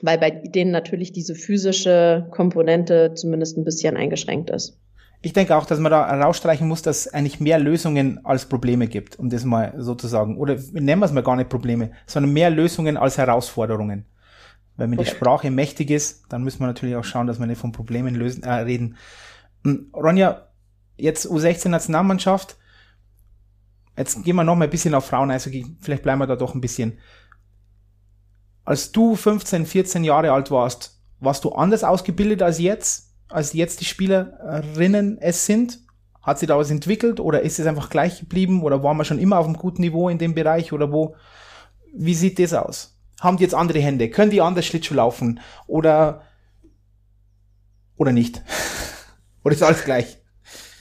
[0.00, 4.80] Weil bei denen natürlich diese physische Komponente zumindest ein bisschen eingeschränkt ist
[5.26, 8.86] ich denke auch, dass man da rausstreichen muss, dass es eigentlich mehr Lösungen als Probleme
[8.86, 12.48] gibt, um das mal sozusagen, oder nennen wir es mal gar nicht Probleme, sondern mehr
[12.48, 14.04] Lösungen als Herausforderungen.
[14.76, 17.60] Wenn mir die Sprache mächtig ist, dann müssen wir natürlich auch schauen, dass wir nicht
[17.60, 18.98] von Problemen lösen, äh, reden.
[19.64, 20.46] Hm, Ronja,
[20.96, 22.56] jetzt U16 Nationalmannschaft.
[23.98, 26.54] Jetzt gehen wir noch mal ein bisschen auf Frauen, also vielleicht bleiben wir da doch
[26.54, 26.98] ein bisschen.
[28.64, 33.05] Als du 15, 14 Jahre alt warst, warst du anders ausgebildet als jetzt?
[33.28, 35.80] Als jetzt die Spielerinnen es sind?
[36.22, 39.18] Hat sich da was entwickelt oder ist es einfach gleich geblieben oder waren wir schon
[39.20, 41.14] immer auf einem guten Niveau in dem Bereich oder wo?
[41.94, 42.98] Wie sieht das aus?
[43.20, 44.10] Haben die jetzt andere Hände?
[44.10, 46.22] Können die anders Schlittschuh laufen oder
[47.96, 48.42] oder nicht?
[49.44, 50.18] oder ist alles gleich?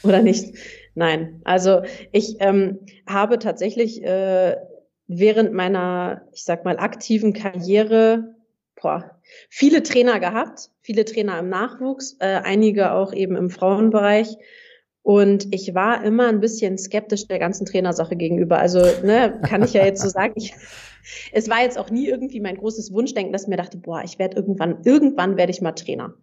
[0.03, 0.55] Oder nicht?
[0.95, 1.41] Nein.
[1.43, 1.81] Also
[2.12, 4.55] ich ähm, habe tatsächlich äh,
[5.08, 8.35] während meiner, ich sag mal, aktiven Karriere
[8.86, 9.19] boah,
[9.50, 14.38] viele Trainer gehabt, viele Trainer im Nachwuchs, äh, einige auch eben im Frauenbereich.
[15.02, 18.60] Und ich war immer ein bisschen skeptisch der ganzen Trainersache gegenüber.
[18.60, 20.34] Also, ne, kann ich ja jetzt so sagen.
[20.36, 20.54] Ich,
[21.32, 24.19] es war jetzt auch nie irgendwie mein großes Wunschdenken, dass ich mir dachte, boah, ich
[24.19, 26.13] werde irgendwann, irgendwann werde ich mal Trainer.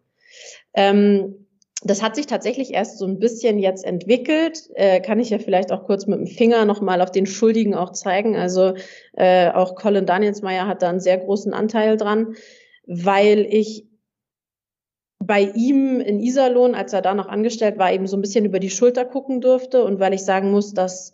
[0.73, 1.47] Ähm,
[1.85, 4.71] das hat sich tatsächlich erst so ein bisschen jetzt entwickelt.
[4.75, 7.91] Äh, kann ich ja vielleicht auch kurz mit dem Finger nochmal auf den Schuldigen auch
[7.91, 8.37] zeigen.
[8.37, 8.75] Also
[9.15, 12.35] äh, auch Colin Danielsmeyer hat da einen sehr großen Anteil dran,
[12.87, 13.87] weil ich
[15.19, 18.59] bei ihm in Iserlohn, als er da noch angestellt war, eben so ein bisschen über
[18.59, 21.13] die Schulter gucken durfte und weil ich sagen muss, dass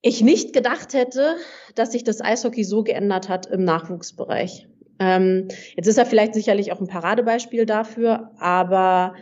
[0.00, 1.36] ich nicht gedacht hätte,
[1.74, 4.68] dass sich das Eishockey so geändert hat im Nachwuchsbereich.
[4.98, 9.14] Ähm, jetzt ist er vielleicht sicherlich auch ein Paradebeispiel dafür, aber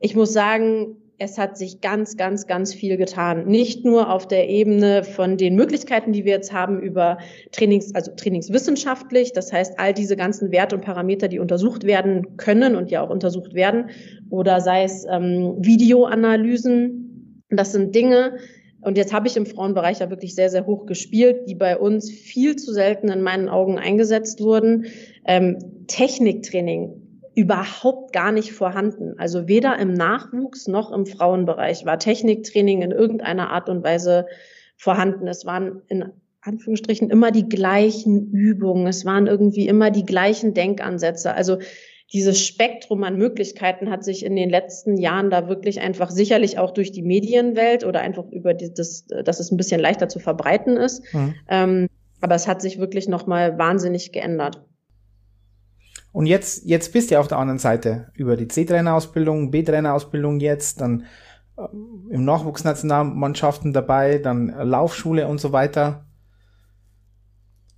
[0.00, 3.46] ich muss sagen, es hat sich ganz, ganz, ganz viel getan.
[3.46, 7.18] Nicht nur auf der Ebene von den Möglichkeiten, die wir jetzt haben über
[7.52, 9.32] Trainings, also trainingswissenschaftlich.
[9.32, 13.10] Das heißt, all diese ganzen Werte und Parameter, die untersucht werden können und ja auch
[13.10, 13.90] untersucht werden,
[14.30, 17.44] oder sei es ähm, Videoanalysen.
[17.50, 18.36] Das sind Dinge,
[18.84, 22.10] und jetzt habe ich im Frauenbereich ja wirklich sehr, sehr hoch gespielt, die bei uns
[22.10, 24.86] viel zu selten in meinen Augen eingesetzt wurden.
[25.26, 29.14] Ähm, Techniktraining überhaupt gar nicht vorhanden.
[29.18, 34.26] Also weder im Nachwuchs noch im Frauenbereich war Techniktraining in irgendeiner Art und Weise
[34.76, 35.26] vorhanden.
[35.26, 36.04] Es waren in
[36.42, 38.86] Anführungsstrichen immer die gleichen Übungen.
[38.86, 41.34] Es waren irgendwie immer die gleichen Denkansätze.
[41.34, 41.58] Also
[42.12, 46.72] dieses Spektrum an Möglichkeiten hat sich in den letzten Jahren da wirklich einfach sicherlich auch
[46.72, 50.76] durch die Medienwelt oder einfach über die, das, dass es ein bisschen leichter zu verbreiten
[50.76, 51.02] ist.
[51.12, 51.34] Mhm.
[51.48, 51.88] Ähm,
[52.20, 54.64] aber es hat sich wirklich nochmal wahnsinnig geändert.
[56.12, 61.06] Und jetzt, jetzt bist du auf der anderen Seite über die C-Trainer-Ausbildung, B-Trainer-Ausbildung jetzt, dann
[61.56, 61.62] äh,
[62.10, 66.06] im Nachwuchsnationalmannschaften dabei, dann Laufschule und so weiter.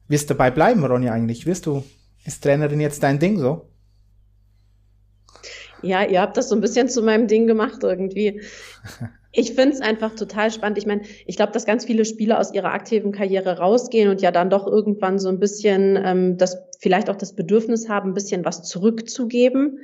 [0.09, 1.47] Wirst du dabei bleiben, Ronja, eigentlich?
[1.47, 1.83] Wirst du,
[2.25, 3.71] ist Trainerin jetzt dein Ding so?
[5.83, 8.41] Ja, ihr habt das so ein bisschen zu meinem Ding gemacht irgendwie.
[9.39, 10.79] Ich finde es einfach total spannend.
[10.79, 14.31] Ich meine, ich glaube, dass ganz viele Spieler aus ihrer aktiven Karriere rausgehen und ja
[14.31, 18.47] dann doch irgendwann so ein bisschen ähm, das vielleicht auch das Bedürfnis haben, ein bisschen
[18.47, 19.81] was zurückzugeben.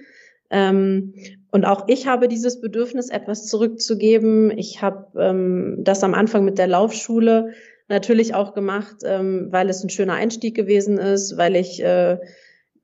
[0.49, 1.13] Ähm,
[1.51, 4.57] und auch ich habe dieses Bedürfnis, etwas zurückzugeben.
[4.57, 7.53] Ich habe ähm, das am Anfang mit der Laufschule
[7.89, 12.19] natürlich auch gemacht, ähm, weil es ein schöner Einstieg gewesen ist, weil ich äh,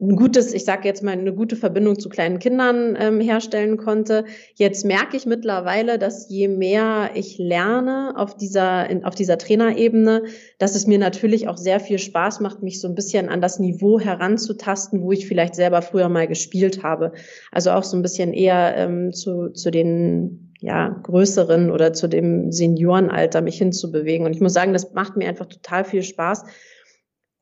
[0.01, 4.25] ein gutes, ich sage jetzt mal, eine gute Verbindung zu kleinen Kindern ähm, herstellen konnte.
[4.55, 10.23] Jetzt merke ich mittlerweile, dass je mehr ich lerne auf dieser, in, auf dieser Trainerebene,
[10.59, 13.59] dass es mir natürlich auch sehr viel Spaß macht, mich so ein bisschen an das
[13.59, 17.11] Niveau heranzutasten, wo ich vielleicht selber früher mal gespielt habe.
[17.51, 22.53] Also auch so ein bisschen eher ähm, zu, zu den ja, größeren oder zu dem
[22.53, 24.27] Seniorenalter mich hinzubewegen.
[24.27, 26.45] Und ich muss sagen, das macht mir einfach total viel Spaß.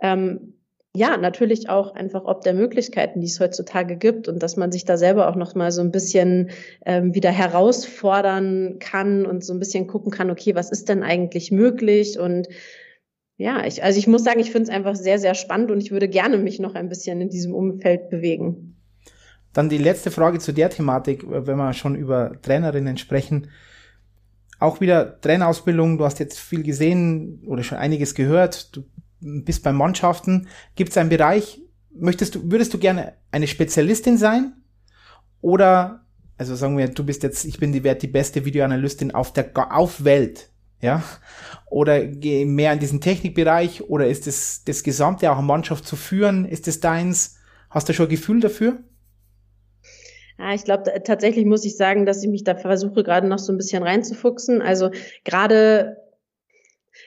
[0.00, 0.55] Ähm,
[0.96, 4.84] ja, natürlich auch einfach ob der Möglichkeiten, die es heutzutage gibt und dass man sich
[4.84, 6.50] da selber auch noch mal so ein bisschen
[6.84, 11.52] ähm, wieder herausfordern kann und so ein bisschen gucken kann, okay, was ist denn eigentlich
[11.52, 12.48] möglich und
[13.38, 15.90] ja, ich, also ich muss sagen, ich finde es einfach sehr, sehr spannend und ich
[15.90, 18.76] würde gerne mich noch ein bisschen in diesem Umfeld bewegen.
[19.52, 23.50] Dann die letzte Frage zu der Thematik, wenn wir schon über Trainerinnen sprechen.
[24.58, 28.74] Auch wieder Trainerausbildung, du hast jetzt viel gesehen oder schon einiges gehört.
[28.74, 28.84] Du
[29.20, 34.52] bist bei Mannschaften, gibt es einen Bereich, möchtest du, würdest du gerne eine Spezialistin sein?
[35.40, 36.04] Oder,
[36.38, 40.04] also sagen wir, du bist jetzt, ich bin die, die beste Videoanalystin auf der, auf
[40.04, 40.50] Welt,
[40.80, 41.02] ja?
[41.68, 43.82] Oder geh mehr in diesen Technikbereich?
[43.88, 46.44] Oder ist es das Gesamte auch eine Mannschaft zu führen?
[46.44, 47.38] Ist es deins?
[47.70, 48.78] Hast du schon ein Gefühl dafür?
[50.38, 53.52] Ja, ich glaube, tatsächlich muss ich sagen, dass ich mich da versuche, gerade noch so
[53.52, 54.60] ein bisschen reinzufuchsen.
[54.60, 54.90] Also
[55.24, 55.96] gerade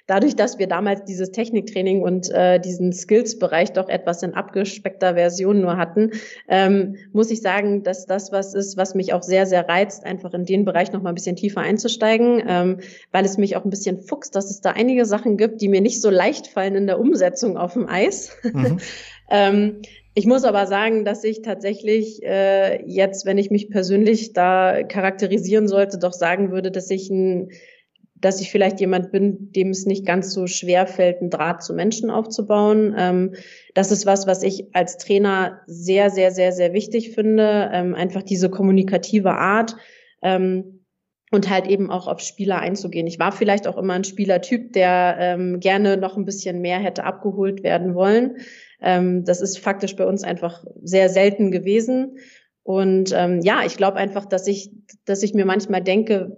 [0.10, 5.62] dadurch, dass wir damals dieses Techniktraining und äh, diesen Skills-Bereich doch etwas in abgespeckter Version
[5.62, 6.12] nur hatten,
[6.48, 10.34] ähm, muss ich sagen, dass das was ist, was mich auch sehr, sehr reizt, einfach
[10.34, 12.80] in den Bereich noch mal ein bisschen tiefer einzusteigen, ähm,
[13.12, 15.82] weil es mich auch ein bisschen fuchst, dass es da einige Sachen gibt, die mir
[15.82, 18.36] nicht so leicht fallen in der Umsetzung auf dem Eis.
[18.44, 18.80] Mhm.
[19.30, 19.82] ähm,
[20.16, 25.68] ich muss aber sagen, dass ich tatsächlich äh, jetzt, wenn ich mich persönlich da charakterisieren
[25.68, 27.52] sollte, doch sagen würde, dass ich ein
[28.22, 31.74] dass ich vielleicht jemand bin, dem es nicht ganz so schwer fällt, einen Draht zu
[31.74, 32.96] Menschen aufzubauen.
[32.98, 33.36] Ähm,
[33.74, 37.70] das ist was, was ich als Trainer sehr, sehr, sehr, sehr wichtig finde.
[37.74, 39.76] Ähm, einfach diese kommunikative Art.
[40.22, 40.80] Ähm,
[41.32, 43.06] und halt eben auch auf Spieler einzugehen.
[43.06, 47.04] Ich war vielleicht auch immer ein Spielertyp, der ähm, gerne noch ein bisschen mehr hätte
[47.04, 48.38] abgeholt werden wollen.
[48.82, 52.18] Ähm, das ist faktisch bei uns einfach sehr selten gewesen.
[52.64, 54.72] Und ähm, ja, ich glaube einfach, dass ich,
[55.06, 56.38] dass ich mir manchmal denke,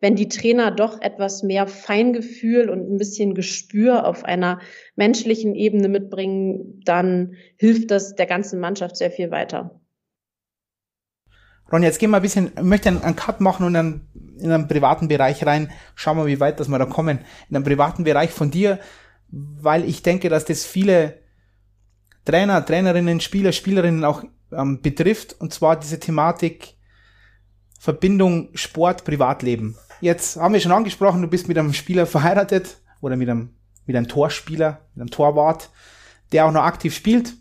[0.00, 4.60] wenn die Trainer doch etwas mehr Feingefühl und ein bisschen Gespür auf einer
[4.94, 9.80] menschlichen Ebene mitbringen, dann hilft das der ganzen Mannschaft sehr viel weiter.
[11.70, 14.08] Ron, jetzt gehen wir ein bisschen, ich möchte einen, Cut machen und dann
[14.38, 15.70] in einen privaten Bereich rein.
[15.96, 17.18] Schauen wir, wie weit dass wir da kommen.
[17.50, 18.78] In einen privaten Bereich von dir,
[19.30, 21.18] weil ich denke, dass das viele
[22.24, 25.36] Trainer, Trainerinnen, Spieler, Spielerinnen auch ähm, betrifft.
[25.38, 26.76] Und zwar diese Thematik
[27.78, 29.76] Verbindung Sport, Privatleben.
[30.00, 33.50] Jetzt haben wir schon angesprochen, du bist mit einem Spieler verheiratet oder mit einem,
[33.86, 35.70] mit einem Torspieler, mit einem Torwart,
[36.32, 37.34] der auch noch aktiv spielt.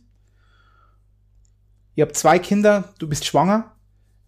[1.95, 3.75] Ihr habt zwei Kinder, du bist schwanger,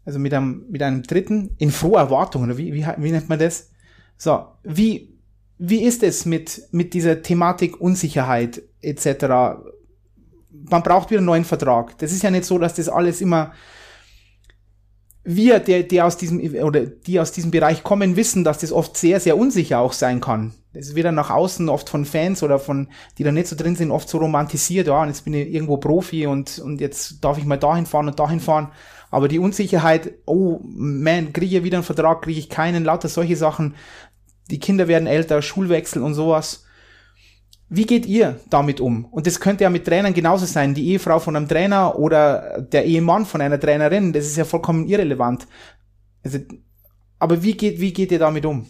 [0.05, 3.39] also mit einem, mit einem dritten, in froher Erwartung, oder wie, wie, wie nennt man
[3.39, 3.69] das?
[4.17, 5.17] So, wie,
[5.57, 9.25] wie ist es mit, mit dieser Thematik Unsicherheit etc.?
[10.51, 11.97] Man braucht wieder einen neuen Vertrag.
[11.99, 13.53] Das ist ja nicht so, dass das alles immer
[15.35, 18.97] wir, der, der aus diesem oder die aus diesem Bereich kommen, wissen, dass das oft
[18.97, 20.53] sehr, sehr unsicher auch sein kann.
[20.73, 22.87] Das wird dann nach außen oft von Fans oder von,
[23.17, 25.77] die da nicht so drin sind, oft so romantisiert, ja, und jetzt bin ich irgendwo
[25.77, 28.71] Profi und, und jetzt darf ich mal dahin fahren und dahin fahren.
[29.11, 33.35] Aber die Unsicherheit, oh man, kriege ich wieder einen Vertrag, kriege ich keinen, lauter solche
[33.35, 33.75] Sachen.
[34.49, 36.65] Die Kinder werden älter, Schulwechsel und sowas.
[37.69, 39.05] Wie geht ihr damit um?
[39.05, 40.73] Und das könnte ja mit Trainern genauso sein.
[40.73, 44.87] Die Ehefrau von einem Trainer oder der Ehemann von einer Trainerin, das ist ja vollkommen
[44.87, 45.47] irrelevant.
[46.23, 46.39] Also,
[47.19, 48.65] aber wie geht, wie geht ihr damit um?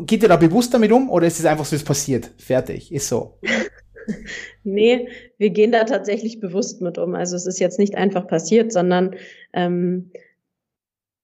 [0.00, 2.30] Geht ihr da bewusst damit um oder ist es einfach so, es passiert?
[2.38, 3.38] Fertig, ist so.
[4.64, 7.14] nee, wir gehen da tatsächlich bewusst mit um.
[7.14, 9.14] Also es ist jetzt nicht einfach passiert, sondern
[9.52, 10.10] ähm,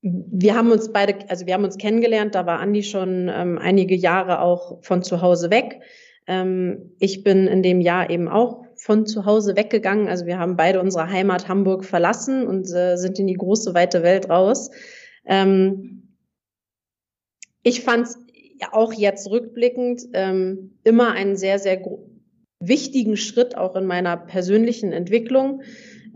[0.00, 3.96] wir haben uns beide, also wir haben uns kennengelernt, da war Andi schon ähm, einige
[3.96, 5.80] Jahre auch von zu Hause weg.
[6.26, 10.08] Ähm, ich bin in dem Jahr eben auch von zu Hause weggegangen.
[10.08, 14.02] Also wir haben beide unsere Heimat Hamburg verlassen und äh, sind in die große, weite
[14.02, 14.70] Welt raus.
[15.26, 16.16] Ähm,
[17.62, 18.18] ich fand es
[18.72, 21.82] auch jetzt rückblickend ähm, immer einen sehr, sehr
[22.60, 25.62] wichtigen Schritt auch in meiner persönlichen Entwicklung.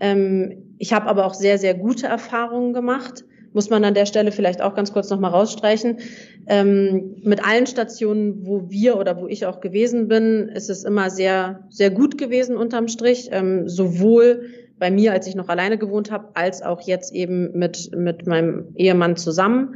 [0.00, 3.24] Ähm, ich habe aber auch sehr, sehr gute Erfahrungen gemacht
[3.58, 5.98] muss man an der Stelle vielleicht auch ganz kurz nochmal rausstreichen.
[6.46, 11.10] Ähm, mit allen Stationen, wo wir oder wo ich auch gewesen bin, ist es immer
[11.10, 14.44] sehr, sehr gut gewesen unterm Strich, ähm, sowohl
[14.78, 18.76] bei mir, als ich noch alleine gewohnt habe, als auch jetzt eben mit, mit meinem
[18.76, 19.74] Ehemann zusammen.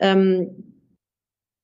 [0.00, 0.74] Ähm,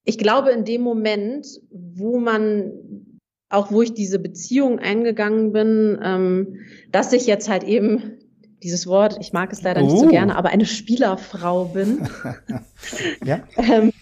[0.04, 3.18] ich glaube, in dem Moment, wo man,
[3.48, 6.60] auch wo ich diese Beziehung eingegangen bin, ähm,
[6.92, 8.18] dass ich jetzt halt eben
[8.62, 10.10] dieses Wort, ich mag es leider nicht so uh.
[10.10, 12.08] gerne, aber eine Spielerfrau bin.
[13.24, 13.42] ja.
[13.56, 13.92] ähm,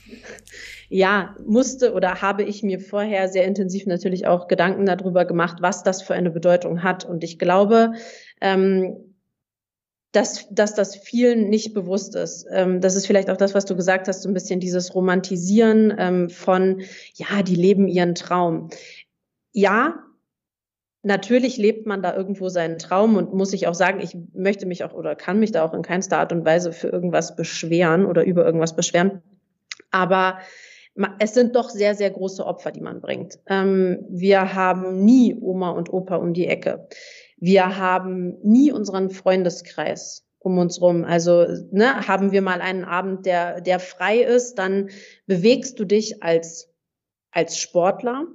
[0.89, 5.83] ja, musste oder habe ich mir vorher sehr intensiv natürlich auch Gedanken darüber gemacht, was
[5.83, 7.05] das für eine Bedeutung hat.
[7.05, 7.93] Und ich glaube,
[8.41, 8.97] ähm,
[10.13, 12.47] dass, dass das vielen nicht bewusst ist.
[12.51, 15.95] Ähm, das ist vielleicht auch das, was du gesagt hast, so ein bisschen dieses Romantisieren
[15.99, 16.81] ähm, von,
[17.15, 18.71] ja, die leben ihren Traum.
[19.53, 20.06] Ja,
[21.07, 24.85] natürlich lebt man da irgendwo seinen Traum und muss ich auch sagen, ich möchte mich
[24.85, 28.25] auch oder kann mich da auch in keinster Art und Weise für irgendwas beschweren oder
[28.25, 29.23] über irgendwas beschweren.
[29.91, 30.39] Aber
[31.19, 33.39] es sind doch sehr, sehr große Opfer, die man bringt.
[33.47, 36.89] Ähm, wir haben nie Oma und Opa um die Ecke.
[37.39, 41.05] Wir haben nie unseren Freundeskreis um uns rum.
[41.05, 44.91] Also ne, haben wir mal einen Abend, der, der frei ist, dann
[45.27, 46.73] bewegst du dich als,
[47.31, 48.27] als Sportler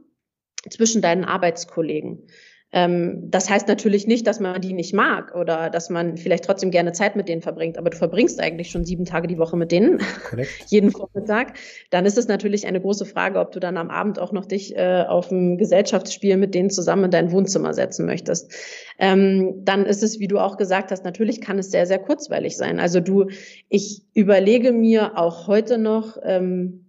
[0.69, 2.27] zwischen deinen Arbeitskollegen.
[2.73, 6.71] Ähm, das heißt natürlich nicht, dass man die nicht mag oder dass man vielleicht trotzdem
[6.71, 9.71] gerne Zeit mit denen verbringt, aber du verbringst eigentlich schon sieben Tage die Woche mit
[9.71, 9.99] denen,
[10.67, 11.53] jeden Vormittag.
[11.89, 14.75] Dann ist es natürlich eine große Frage, ob du dann am Abend auch noch dich
[14.77, 18.53] äh, auf ein Gesellschaftsspiel mit denen zusammen in dein Wohnzimmer setzen möchtest.
[18.97, 22.55] Ähm, dann ist es, wie du auch gesagt hast, natürlich kann es sehr, sehr kurzweilig
[22.55, 22.79] sein.
[22.79, 23.27] Also du,
[23.67, 26.86] ich überlege mir auch heute noch, ähm,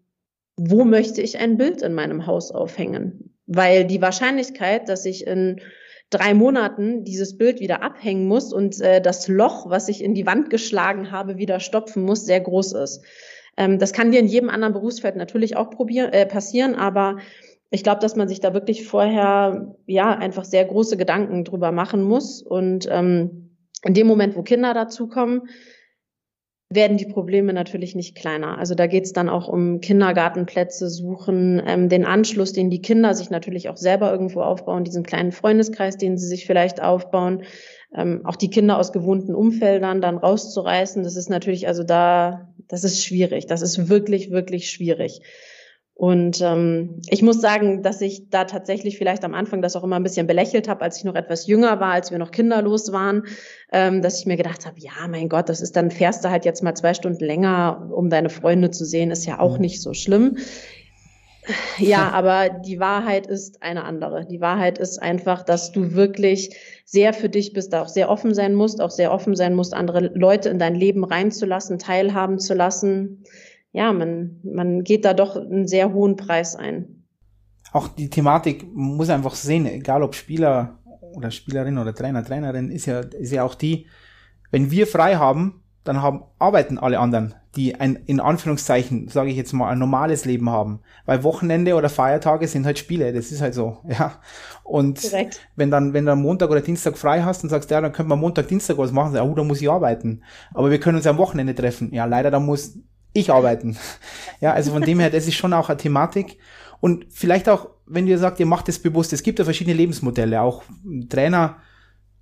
[0.57, 3.32] wo möchte ich ein Bild in meinem Haus aufhängen?
[3.55, 5.61] Weil die Wahrscheinlichkeit, dass ich in
[6.11, 10.27] drei Monaten dieses Bild wieder abhängen muss und äh, das Loch, was ich in die
[10.27, 13.03] Wand geschlagen habe, wieder stopfen muss, sehr groß ist.
[13.57, 17.19] Ähm, das kann dir in jedem anderen Berufsfeld natürlich auch probieren, äh, passieren, aber
[17.71, 22.03] ich glaube, dass man sich da wirklich vorher ja einfach sehr große Gedanken drüber machen
[22.03, 22.43] muss.
[22.43, 25.49] Und ähm, in dem Moment, wo Kinder dazukommen,
[26.75, 28.59] werden die Probleme natürlich nicht kleiner.
[28.59, 33.15] Also da geht es dann auch um Kindergartenplätze suchen, ähm, den Anschluss, den die Kinder
[33.15, 37.43] sich natürlich auch selber irgendwo aufbauen, diesen kleinen Freundeskreis, den sie sich vielleicht aufbauen,
[37.95, 41.03] ähm, auch die Kinder aus gewohnten Umfeldern dann rauszureißen.
[41.03, 43.47] Das ist natürlich, also da, das ist schwierig.
[43.47, 45.21] Das ist wirklich, wirklich schwierig.
[46.03, 49.95] Und ähm, ich muss sagen, dass ich da tatsächlich vielleicht am Anfang das auch immer
[49.95, 53.23] ein bisschen belächelt habe, als ich noch etwas jünger war, als wir noch kinderlos waren,
[53.71, 56.45] ähm, dass ich mir gedacht habe, ja, mein Gott, das ist dann fährst du halt
[56.45, 59.61] jetzt mal zwei Stunden länger, um deine Freunde zu sehen, ist ja auch mhm.
[59.61, 60.38] nicht so schlimm.
[61.79, 64.27] Ja, aber die Wahrheit ist eine andere.
[64.27, 68.35] Die Wahrheit ist einfach, dass du wirklich sehr für dich bist, da auch sehr offen
[68.35, 72.55] sein musst, auch sehr offen sein musst, andere Leute in dein Leben reinzulassen, teilhaben zu
[72.55, 73.23] lassen
[73.73, 77.05] ja, man, man geht da doch einen sehr hohen Preis ein.
[77.73, 80.79] Auch die Thematik muss einfach sehen, egal ob Spieler
[81.15, 83.87] oder Spielerin oder Trainer, Trainerin, ist ja, ist ja auch die,
[84.51, 89.37] wenn wir frei haben, dann haben, arbeiten alle anderen, die ein, in Anführungszeichen, sage ich
[89.37, 90.81] jetzt mal, ein normales Leben haben.
[91.07, 94.21] Weil Wochenende oder Feiertage sind halt Spiele, das ist halt so, ja.
[94.63, 95.41] Und Direkt.
[95.57, 98.17] wenn dann, wenn du Montag oder Dienstag frei hast und sagst, ja, dann können wir
[98.17, 100.23] Montag, Dienstag was machen, ja, oh, da muss ich arbeiten.
[100.55, 101.93] Aber wir können uns am Wochenende treffen.
[101.93, 102.79] Ja, leider, da muss
[103.12, 103.77] ich arbeiten.
[104.40, 106.38] Ja, also von dem her, das ist schon auch eine Thematik.
[106.81, 110.40] Und vielleicht auch, wenn ihr sagt, ihr macht es bewusst, es gibt ja verschiedene Lebensmodelle,
[110.40, 110.64] auch
[111.09, 111.59] Trainer,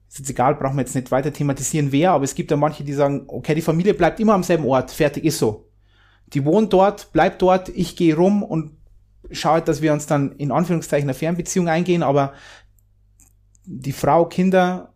[0.09, 2.85] ist jetzt egal, brauchen wir jetzt nicht weiter thematisieren, wer, aber es gibt ja manche,
[2.85, 5.70] die sagen, okay, die Familie bleibt immer am selben Ort, fertig ist so.
[6.26, 8.72] Die wohnt dort, bleibt dort, ich gehe rum und
[9.31, 12.35] schaue, dass wir uns dann in Anführungszeichen eine Fernbeziehung eingehen, aber
[13.64, 14.92] die Frau, Kinder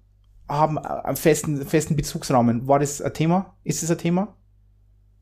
[0.49, 2.67] haben einen festen, festen Bezugsrahmen.
[2.69, 3.57] War das ein Thema?
[3.63, 4.37] Ist das ein Thema?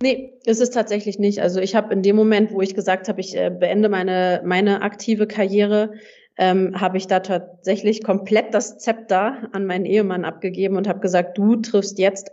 [0.02, 1.40] Nee, ist es tatsächlich nicht.
[1.40, 4.82] Also ich habe in dem Moment, wo ich gesagt habe, ich äh, beende meine, meine
[4.82, 5.92] aktive Karriere,
[6.36, 11.38] ähm, habe ich da tatsächlich komplett das Zepter an meinen Ehemann abgegeben und habe gesagt,
[11.38, 12.32] du triffst jetzt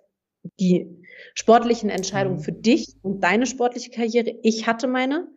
[0.60, 1.06] die
[1.36, 2.44] sportlichen Entscheidungen mhm.
[2.44, 4.34] für dich und deine sportliche Karriere.
[4.42, 5.28] Ich hatte meine.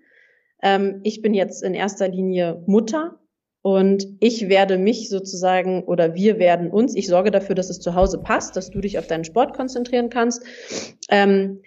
[0.62, 3.18] Ähm, ich bin jetzt in erster Linie Mutter
[3.60, 7.94] und ich werde mich sozusagen oder wir werden uns, ich sorge dafür, dass es zu
[7.94, 10.42] Hause passt, dass du dich auf deinen Sport konzentrieren kannst.
[11.10, 11.60] Ähm,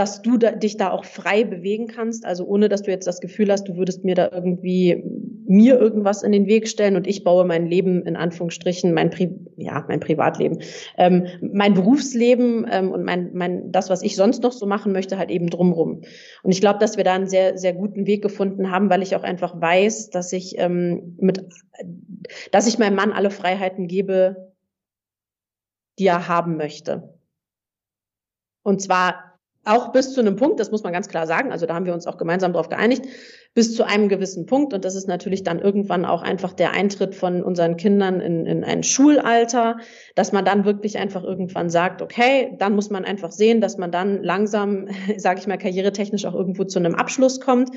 [0.00, 3.20] dass du da, dich da auch frei bewegen kannst, also ohne dass du jetzt das
[3.20, 5.04] Gefühl hast, du würdest mir da irgendwie
[5.46, 9.30] mir irgendwas in den Weg stellen und ich baue mein Leben in Anführungsstrichen, mein Pri
[9.58, 10.62] ja mein Privatleben,
[10.96, 15.18] ähm, mein Berufsleben ähm, und mein mein das, was ich sonst noch so machen möchte,
[15.18, 16.00] halt eben drumrum.
[16.42, 19.14] Und ich glaube, dass wir da einen sehr sehr guten Weg gefunden haben, weil ich
[19.16, 21.44] auch einfach weiß, dass ich ähm, mit,
[22.52, 24.54] dass ich meinem Mann alle Freiheiten gebe,
[25.98, 27.18] die er haben möchte.
[28.62, 29.29] Und zwar
[29.70, 31.94] auch bis zu einem Punkt, das muss man ganz klar sagen, also da haben wir
[31.94, 33.04] uns auch gemeinsam darauf geeinigt,
[33.54, 34.72] bis zu einem gewissen Punkt.
[34.74, 38.64] Und das ist natürlich dann irgendwann auch einfach der Eintritt von unseren Kindern in, in
[38.64, 39.78] ein Schulalter,
[40.14, 43.90] dass man dann wirklich einfach irgendwann sagt, okay, dann muss man einfach sehen, dass man
[43.90, 47.70] dann langsam, sage ich mal, karrieretechnisch auch irgendwo zu einem Abschluss kommt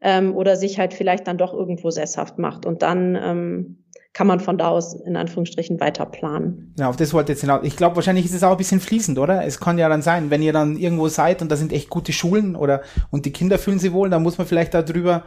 [0.00, 2.66] ähm, oder sich halt vielleicht dann doch irgendwo sesshaft macht.
[2.66, 6.74] Und dann ähm, kann man von da aus in Anführungsstrichen weiter planen.
[6.78, 7.60] Ja, auf das wollte ich jetzt hinaus.
[7.64, 9.44] Ich glaube, wahrscheinlich ist es auch ein bisschen fließend, oder?
[9.44, 12.12] Es kann ja dann sein, wenn ihr dann irgendwo seid und da sind echt gute
[12.12, 15.24] Schulen oder und die Kinder fühlen sich wohl, dann muss man vielleicht darüber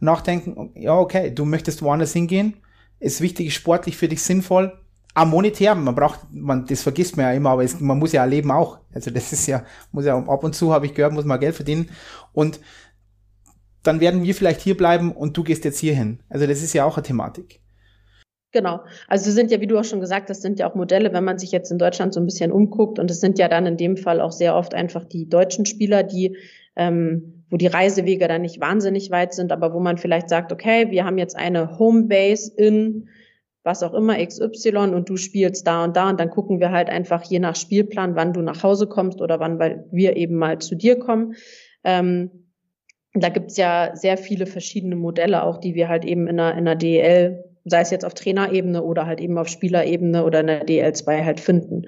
[0.00, 2.54] nachdenken, ja, okay, du möchtest woanders hingehen,
[2.98, 4.72] ist wichtig, ist sportlich für dich sinnvoll,
[5.14, 8.24] auch monetär, man braucht, man, das vergisst man ja immer, aber es, man muss ja
[8.24, 8.80] leben auch.
[8.92, 9.62] Also das ist ja,
[9.92, 11.88] muss ja ab und zu, habe ich gehört, muss man Geld verdienen.
[12.32, 12.58] Und
[13.84, 16.20] dann werden wir vielleicht hier bleiben und du gehst jetzt hier hin.
[16.28, 17.60] Also das ist ja auch eine Thematik.
[18.52, 18.80] Genau.
[19.08, 21.38] Also sind ja, wie du auch schon gesagt hast, sind ja auch Modelle, wenn man
[21.38, 22.98] sich jetzt in Deutschland so ein bisschen umguckt.
[22.98, 26.04] Und es sind ja dann in dem Fall auch sehr oft einfach die deutschen Spieler,
[26.04, 26.36] die,
[26.76, 30.90] ähm, wo die Reisewege dann nicht wahnsinnig weit sind, aber wo man vielleicht sagt, okay,
[30.90, 33.08] wir haben jetzt eine Homebase in
[33.64, 36.90] was auch immer, XY und du spielst da und da und dann gucken wir halt
[36.90, 40.58] einfach je nach Spielplan, wann du nach Hause kommst oder wann weil wir eben mal
[40.58, 41.34] zu dir kommen.
[41.82, 42.43] Ähm,
[43.14, 46.64] da gibt's ja sehr viele verschiedene Modelle auch, die wir halt eben in der, in
[46.64, 50.66] der DEL, sei es jetzt auf Trainerebene oder halt eben auf Spielerebene oder in der
[50.66, 51.86] DL2 halt finden.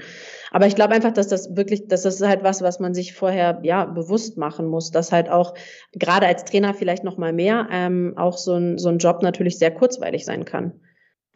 [0.53, 3.61] Aber ich glaube einfach, dass das wirklich, dass das halt was, was man sich vorher
[3.63, 5.55] ja bewusst machen muss, dass halt auch
[5.93, 9.59] gerade als Trainer vielleicht noch mal mehr ähm, auch so ein, so ein Job natürlich
[9.59, 10.81] sehr kurzweilig sein kann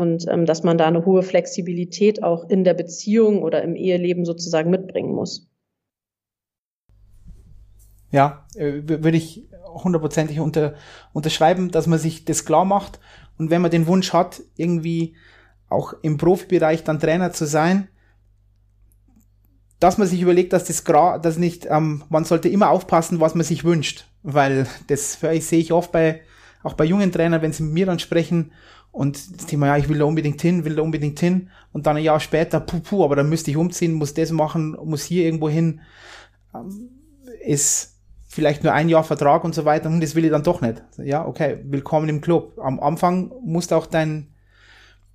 [0.01, 4.25] und ähm, dass man da eine hohe Flexibilität auch in der Beziehung oder im Eheleben
[4.25, 5.51] sozusagen mitbringen muss.
[8.11, 10.75] Ja, äh, würde ich hundertprozentig unter,
[11.13, 13.01] unterschreiben, dass man sich das klar macht.
[13.39, 15.17] Und wenn man den Wunsch hat, irgendwie
[15.69, 17.89] auch im Profibereich dann Trainer zu sein,
[19.79, 23.45] dass man sich überlegt, dass das dass nicht, ähm, man sollte immer aufpassen, was man
[23.45, 26.21] sich wünscht, weil das sehe ich oft bei,
[26.63, 28.53] auch bei jungen Trainern, wenn sie mit mir dann sprechen
[28.93, 31.51] und das Thema, ja, ich will da unbedingt hin, will da unbedingt hin.
[31.73, 34.77] Und dann ein Jahr später, puh, puh, aber dann müsste ich umziehen, muss das machen,
[34.85, 35.81] muss hier irgendwo hin,
[36.55, 36.91] ähm,
[37.45, 37.90] ist
[38.31, 40.83] vielleicht nur ein Jahr Vertrag und so weiter, und das will ich dann doch nicht.
[40.99, 42.57] Ja, okay, willkommen im Club.
[42.61, 44.33] Am Anfang musst du auch dein,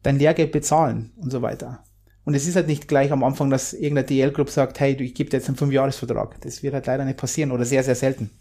[0.03, 1.85] dein Lehrgeld bezahlen und so weiter.
[2.25, 5.29] Und es ist halt nicht gleich am Anfang, dass irgendein DL-Club sagt, hey, ich gebe
[5.29, 6.41] dir jetzt einen Fünfjahresvertrag.
[6.41, 8.31] Das wird halt leider nicht passieren oder sehr, sehr selten.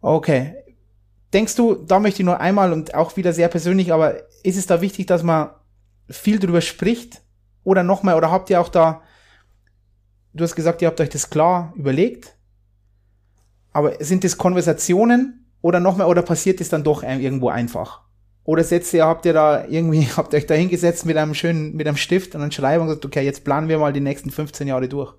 [0.00, 0.54] Okay.
[1.32, 4.14] Denkst du, da möchte ich nur einmal und auch wieder sehr persönlich, aber
[4.44, 5.50] ist es da wichtig, dass man
[6.08, 7.20] viel drüber spricht?
[7.64, 9.02] Oder nochmal, oder habt ihr auch da,
[10.34, 12.35] du hast gesagt, ihr habt euch das klar überlegt?
[13.76, 18.00] Aber sind das Konversationen oder nochmal, oder passiert es dann doch irgendwo einfach?
[18.42, 21.76] Oder setzt ihr, habt ihr da irgendwie, habt ihr euch da hingesetzt mit einem schönen,
[21.76, 24.30] mit einem Stift und einem Schreiber und gesagt, okay, jetzt planen wir mal die nächsten
[24.30, 25.12] 15 Jahre durch?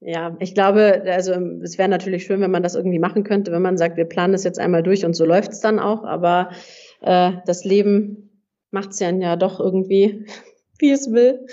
[0.00, 3.62] Ja, ich glaube, also es wäre natürlich schön, wenn man das irgendwie machen könnte, wenn
[3.62, 6.50] man sagt, wir planen es jetzt einmal durch und so läuft es dann auch, aber
[7.00, 10.26] äh, das Leben macht es ja doch irgendwie
[10.80, 11.46] wie es will.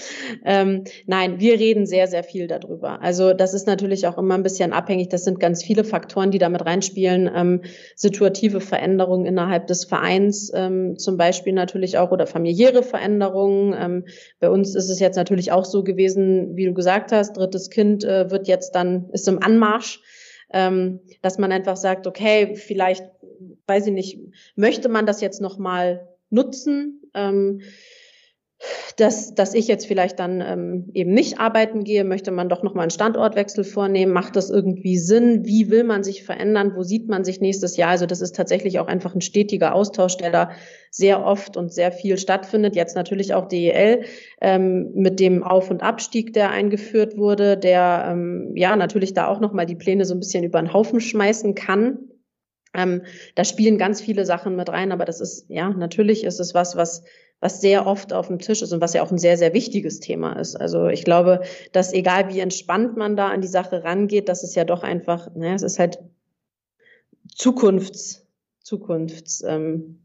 [0.44, 3.02] Ähm, nein, wir reden sehr, sehr viel darüber.
[3.02, 5.10] Also das ist natürlich auch immer ein bisschen abhängig.
[5.10, 7.30] Das sind ganz viele Faktoren, die damit reinspielen.
[7.34, 7.62] Ähm,
[7.96, 13.76] situative Veränderungen innerhalb des Vereins ähm, zum Beispiel natürlich auch oder familiäre Veränderungen.
[13.78, 14.06] Ähm,
[14.40, 18.04] bei uns ist es jetzt natürlich auch so gewesen, wie du gesagt hast, drittes Kind
[18.04, 20.02] äh, wird jetzt dann, ist im Anmarsch.
[20.56, 23.04] Ähm, dass man einfach sagt, okay, vielleicht,
[23.66, 24.20] weiß ich nicht,
[24.56, 27.02] möchte man das jetzt nochmal nutzen?
[27.16, 27.62] Ähm,
[28.98, 32.84] dass, dass ich jetzt vielleicht dann ähm, eben nicht arbeiten gehe, möchte man doch nochmal
[32.84, 37.24] einen Standortwechsel vornehmen, macht das irgendwie Sinn, wie will man sich verändern, wo sieht man
[37.24, 37.90] sich nächstes Jahr?
[37.90, 40.52] Also das ist tatsächlich auch einfach ein stetiger Austausch, der da
[40.92, 42.76] sehr oft und sehr viel stattfindet.
[42.76, 44.04] Jetzt natürlich auch DEL
[44.42, 49.40] ähm, mit dem Auf- und Abstieg, der eingeführt wurde, der ähm, ja natürlich da auch
[49.40, 51.98] nochmal die Pläne so ein bisschen über den Haufen schmeißen kann.
[52.76, 53.04] Ähm,
[53.36, 56.76] da spielen ganz viele Sachen mit rein, aber das ist, ja, natürlich ist es was,
[56.76, 57.04] was
[57.44, 60.00] was sehr oft auf dem Tisch ist und was ja auch ein sehr, sehr wichtiges
[60.00, 60.56] Thema ist.
[60.56, 61.42] Also ich glaube,
[61.74, 65.28] dass egal wie entspannt man da an die Sache rangeht, dass es ja doch einfach,
[65.36, 66.00] naja, es ist halt
[67.36, 68.26] Zukunfts,
[68.62, 70.00] Zukunfts ähm.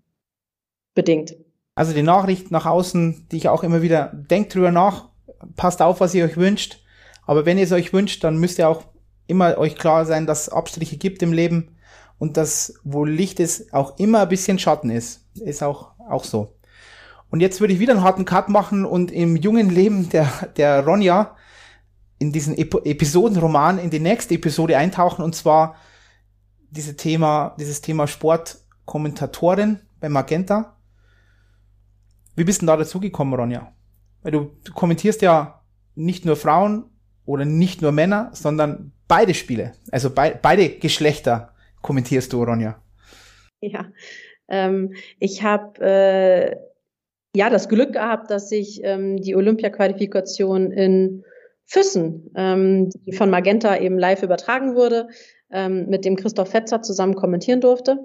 [1.77, 5.11] Also die Nachricht nach außen, die ich auch immer wieder, denkt drüber nach,
[5.55, 6.83] passt auf, was ihr euch wünscht.
[7.25, 8.83] Aber wenn ihr es euch wünscht, dann müsst ihr auch
[9.29, 11.77] immer euch klar sein, dass es Abstriche gibt im Leben
[12.19, 15.25] und dass wo Licht ist, auch immer ein bisschen Schatten ist.
[15.37, 16.58] Ist auch, auch so.
[17.31, 20.85] Und jetzt würde ich wieder einen harten Cut machen und im jungen Leben der, der
[20.85, 21.37] Ronja
[22.19, 25.77] in diesen Ep Episodenroman in die nächste Episode eintauchen und zwar
[26.71, 30.77] diese Thema, dieses Thema Sportkommentatorin bei Magenta.
[32.35, 33.73] Wie bist du da dazu gekommen, Ronja?
[34.23, 35.63] Weil du, du kommentierst ja
[35.95, 36.85] nicht nur Frauen
[37.25, 42.81] oder nicht nur Männer, sondern beide Spiele, also be beide Geschlechter kommentierst du, Ronja?
[43.61, 43.87] Ja,
[44.49, 46.57] ähm, ich habe äh,
[47.35, 51.25] ja das Glück gehabt, dass ich ähm, die Olympia-Qualifikation in
[51.67, 55.09] Füssen, ähm, die von Magenta eben live übertragen wurde,
[55.53, 57.99] ähm, mit dem Christoph Fetzer zusammen kommentieren durfte.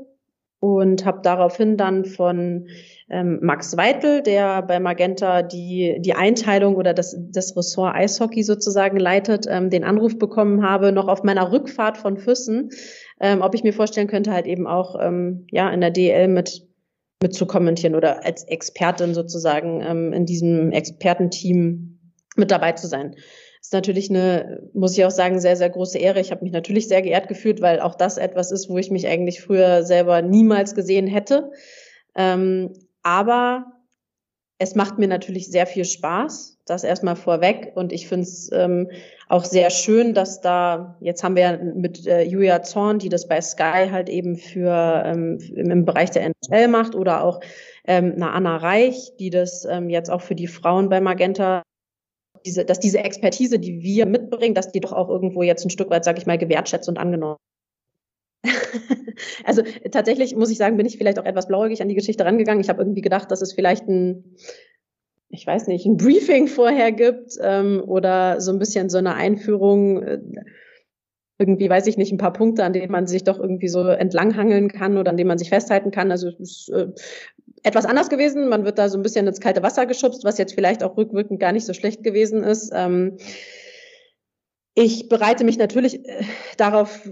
[0.59, 2.67] Und habe daraufhin dann von
[3.09, 8.97] ähm, Max Weitel, der bei Magenta die, die Einteilung oder das, das Ressort Eishockey sozusagen
[8.97, 12.69] leitet, ähm, den Anruf bekommen habe, noch auf meiner Rückfahrt von Füssen,
[13.19, 16.65] ähm, ob ich mir vorstellen könnte, halt eben auch ähm, ja in der DL mit
[17.23, 21.99] mit zu kommentieren oder als Expertin sozusagen ähm, in diesem Expertenteam
[22.35, 23.15] mit dabei zu sein
[23.63, 26.19] ist natürlich eine, muss ich auch sagen, sehr, sehr große Ehre.
[26.19, 29.07] Ich habe mich natürlich sehr geehrt gefühlt, weil auch das etwas ist, wo ich mich
[29.07, 31.49] eigentlich früher selber niemals gesehen hätte.
[32.13, 33.72] Ähm, aber
[34.59, 37.73] es macht mir natürlich sehr viel Spaß, das erstmal vorweg.
[37.75, 38.89] Und ich finde es ähm,
[39.27, 43.27] auch sehr schön, dass da, jetzt haben wir ja mit äh, Julia Zorn, die das
[43.27, 47.41] bei Sky halt eben für ähm, im Bereich der NHL macht, oder auch
[47.85, 51.63] ähm, eine Anna Reich, die das ähm, jetzt auch für die Frauen bei Magenta
[52.45, 55.89] diese, dass diese Expertise, die wir mitbringen, dass die doch auch irgendwo jetzt ein Stück
[55.89, 57.37] weit, sage ich mal, gewertschätzt und angenommen.
[59.45, 62.61] also tatsächlich muss ich sagen, bin ich vielleicht auch etwas blauäugig an die Geschichte rangegangen.
[62.61, 64.35] Ich habe irgendwie gedacht, dass es vielleicht ein,
[65.29, 70.03] ich weiß nicht, ein Briefing vorher gibt ähm, oder so ein bisschen so eine Einführung.
[70.03, 70.19] Äh,
[71.39, 74.69] irgendwie, weiß ich nicht, ein paar Punkte, an denen man sich doch irgendwie so entlanghangeln
[74.69, 76.11] kann oder an denen man sich festhalten kann.
[76.11, 76.87] Also es ist äh,
[77.63, 78.49] etwas anders gewesen.
[78.49, 81.39] Man wird da so ein bisschen ins kalte Wasser geschubst, was jetzt vielleicht auch rückwirkend
[81.39, 82.71] gar nicht so schlecht gewesen ist.
[82.73, 83.17] Ähm,
[84.75, 86.23] ich bereite mich natürlich äh,
[86.57, 87.09] darauf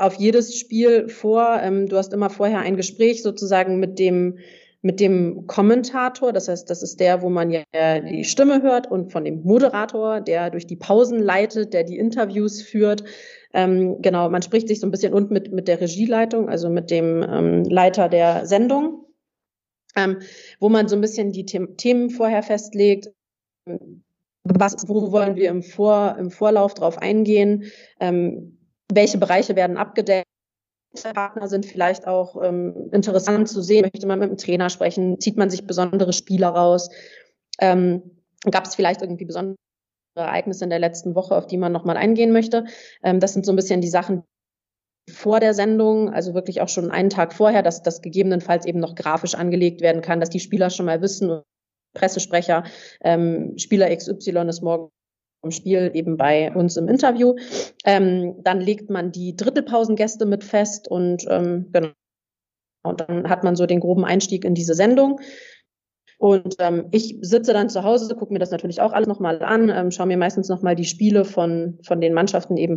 [0.00, 1.60] auf jedes Spiel vor.
[1.62, 4.38] Ähm, du hast immer vorher ein Gespräch sozusagen mit dem
[4.82, 9.12] mit dem Kommentator, das heißt, das ist der, wo man ja die Stimme hört und
[9.12, 13.04] von dem Moderator, der durch die Pausen leitet, der die Interviews führt.
[13.52, 16.90] Ähm, genau, man spricht sich so ein bisschen und mit, mit der Regieleitung, also mit
[16.90, 19.04] dem ähm, Leiter der Sendung
[19.96, 20.18] ähm,
[20.58, 23.10] wo man so ein bisschen die The Themen vorher festlegt.
[24.44, 27.64] Was, wo wollen wir im, Vor, im Vorlauf drauf eingehen?
[28.00, 28.58] Ähm,
[28.94, 30.26] welche Bereiche werden abgedeckt?
[31.14, 33.88] Partner sind vielleicht auch ähm, interessant zu sehen.
[33.92, 35.20] Möchte man mit dem Trainer sprechen?
[35.20, 36.90] Zieht man sich besondere Spieler raus?
[37.60, 38.02] Ähm,
[38.50, 39.56] Gab es vielleicht irgendwie besondere
[40.16, 42.64] Ereignisse in der letzten Woche, auf die man nochmal eingehen möchte?
[43.02, 44.24] Ähm, das sind so ein bisschen die Sachen,
[45.08, 48.94] vor der Sendung, also wirklich auch schon einen Tag vorher, dass das gegebenenfalls eben noch
[48.94, 51.42] grafisch angelegt werden kann, dass die Spieler schon mal wissen,
[51.94, 52.64] Pressesprecher,
[53.02, 54.90] ähm, Spieler XY ist morgen
[55.42, 57.36] im Spiel eben bei uns im Interview.
[57.84, 61.90] Ähm, dann legt man die Drittelpausengäste mit fest und ähm, genau.
[62.82, 65.20] Und dann hat man so den groben Einstieg in diese Sendung.
[66.18, 69.70] Und ähm, ich sitze dann zu Hause, gucke mir das natürlich auch alles nochmal an,
[69.70, 72.76] ähm, schaue mir meistens nochmal die Spiele von, von den Mannschaften eben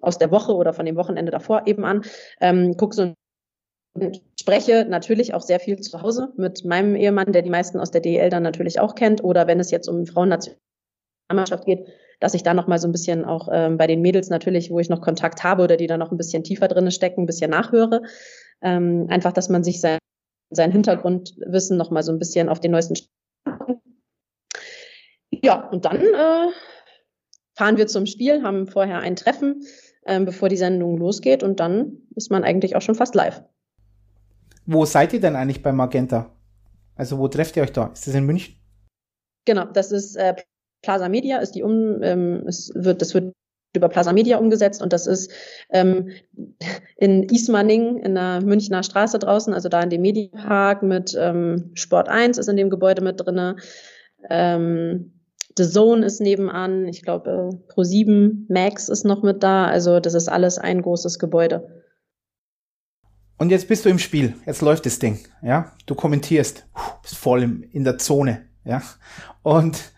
[0.00, 2.02] aus der Woche oder von dem Wochenende davor eben an,
[2.40, 3.14] ähm, gucke so
[3.94, 7.90] und spreche natürlich auch sehr viel zu Hause mit meinem Ehemann, der die meisten aus
[7.90, 10.71] der DEL dann natürlich auch kennt, oder wenn es jetzt um Frauennationalmannschaft
[11.64, 11.86] geht,
[12.20, 14.78] dass ich da noch mal so ein bisschen auch ähm, bei den Mädels natürlich, wo
[14.78, 17.50] ich noch Kontakt habe oder die da noch ein bisschen tiefer drinne stecken, ein bisschen
[17.50, 18.02] nachhöre.
[18.62, 19.98] Ähm, einfach, dass man sich sein,
[20.50, 23.10] sein Hintergrundwissen noch mal so ein bisschen auf den neuesten Stand
[25.42, 26.48] Ja, und dann äh,
[27.54, 29.62] fahren wir zum Spiel, haben vorher ein Treffen,
[30.06, 33.42] ähm, bevor die Sendung losgeht und dann ist man eigentlich auch schon fast live.
[34.64, 36.36] Wo seid ihr denn eigentlich bei Magenta?
[36.94, 37.86] Also wo trefft ihr euch da?
[37.86, 38.54] Ist das in München?
[39.44, 40.36] Genau, das ist äh,
[40.82, 43.32] Plaza Media, ist die um, ähm, es wird, das wird
[43.74, 45.30] über Plaza Media umgesetzt und das ist
[45.70, 46.10] ähm,
[46.96, 52.08] in Ismaning in der Münchner Straße draußen, also da in dem Mediapark mit ähm, Sport
[52.08, 53.56] 1 ist in dem Gebäude mit drinne.
[54.28, 55.12] Ähm,
[55.56, 60.28] The Zone ist nebenan, ich glaube Pro7 Max ist noch mit da, also das ist
[60.28, 61.82] alles ein großes Gebäude.
[63.38, 66.66] Und jetzt bist du im Spiel, jetzt läuft das Ding, ja, du kommentierst,
[67.02, 68.82] bist voll im, in der Zone, ja,
[69.42, 69.91] und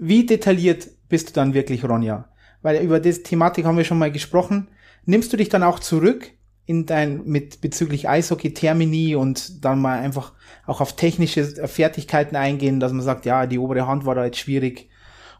[0.00, 2.28] wie detailliert bist du dann wirklich, Ronja?
[2.62, 4.68] Weil über diese Thematik haben wir schon mal gesprochen.
[5.04, 6.32] Nimmst du dich dann auch zurück
[6.66, 10.32] in dein, mit bezüglich Eishockey-Termini und dann mal einfach
[10.66, 14.38] auch auf technische Fertigkeiten eingehen, dass man sagt, ja, die obere Hand war da jetzt
[14.38, 14.90] schwierig,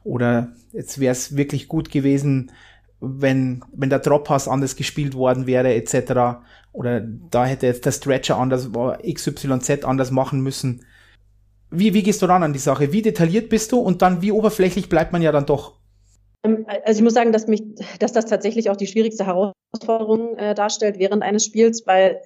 [0.02, 2.52] oder jetzt wäre es wirklich gut gewesen,
[3.00, 6.42] wenn, wenn der Droppass anders gespielt worden wäre, etc.
[6.72, 8.70] Oder da hätte jetzt der Stretcher anders,
[9.02, 10.84] XYZ anders machen müssen.
[11.70, 12.92] Wie, wie gehst du ran an die Sache?
[12.92, 15.80] Wie detailliert bist du und dann wie oberflächlich bleibt man ja dann doch?
[16.42, 17.62] Ähm, also ich muss sagen, dass mich,
[17.98, 22.20] dass das tatsächlich auch die schwierigste Herausforderung äh, darstellt während eines Spiels, weil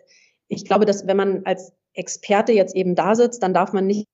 [0.49, 4.07] ich glaube, dass wenn man als Experte jetzt eben da sitzt, dann darf man nicht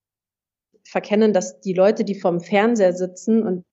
[0.85, 3.65] verkennen, dass die Leute, die vorm Fernseher sitzen, und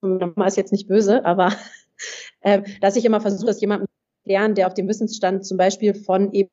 [0.00, 1.52] Mama ist jetzt nicht böse, aber
[2.40, 3.88] äh, dass ich immer versuche, das jemandem
[4.22, 6.50] erklären, der auf dem Wissensstand zum Beispiel von eben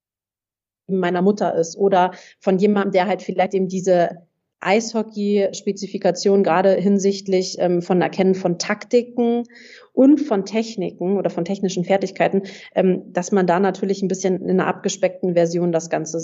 [0.88, 4.28] meiner Mutter ist oder von jemandem, der halt vielleicht eben diese
[4.62, 9.43] Eishockey-Spezifikation gerade hinsichtlich ähm, von Erkennen von Taktiken
[9.93, 12.43] und von Techniken oder von technischen Fertigkeiten,
[12.76, 16.20] ähm, dass man da natürlich ein bisschen in einer abgespeckten Version das Ganze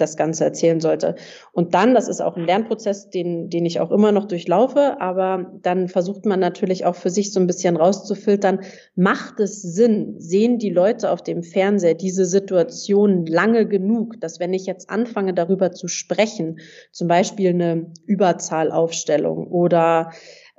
[0.00, 1.14] das Ganze erzählen sollte.
[1.52, 5.52] Und dann, das ist auch ein Lernprozess, den, den ich auch immer noch durchlaufe, aber
[5.62, 8.60] dann versucht man natürlich auch für sich so ein bisschen rauszufiltern,
[8.94, 14.54] macht es Sinn, sehen die Leute auf dem Fernseher diese Situation lange genug, dass wenn
[14.54, 16.60] ich jetzt anfange darüber zu sprechen,
[16.92, 20.10] zum Beispiel eine Überzahlaufstellung oder,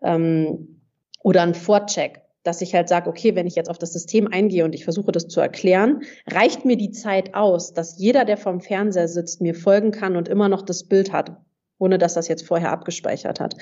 [0.01, 0.81] ähm,
[1.23, 4.65] oder ein Vorcheck, dass ich halt sage, okay, wenn ich jetzt auf das System eingehe
[4.65, 8.61] und ich versuche das zu erklären, reicht mir die Zeit aus, dass jeder, der vorm
[8.61, 11.37] Fernseher sitzt, mir folgen kann und immer noch das Bild hat,
[11.77, 13.55] ohne dass das jetzt vorher abgespeichert hat.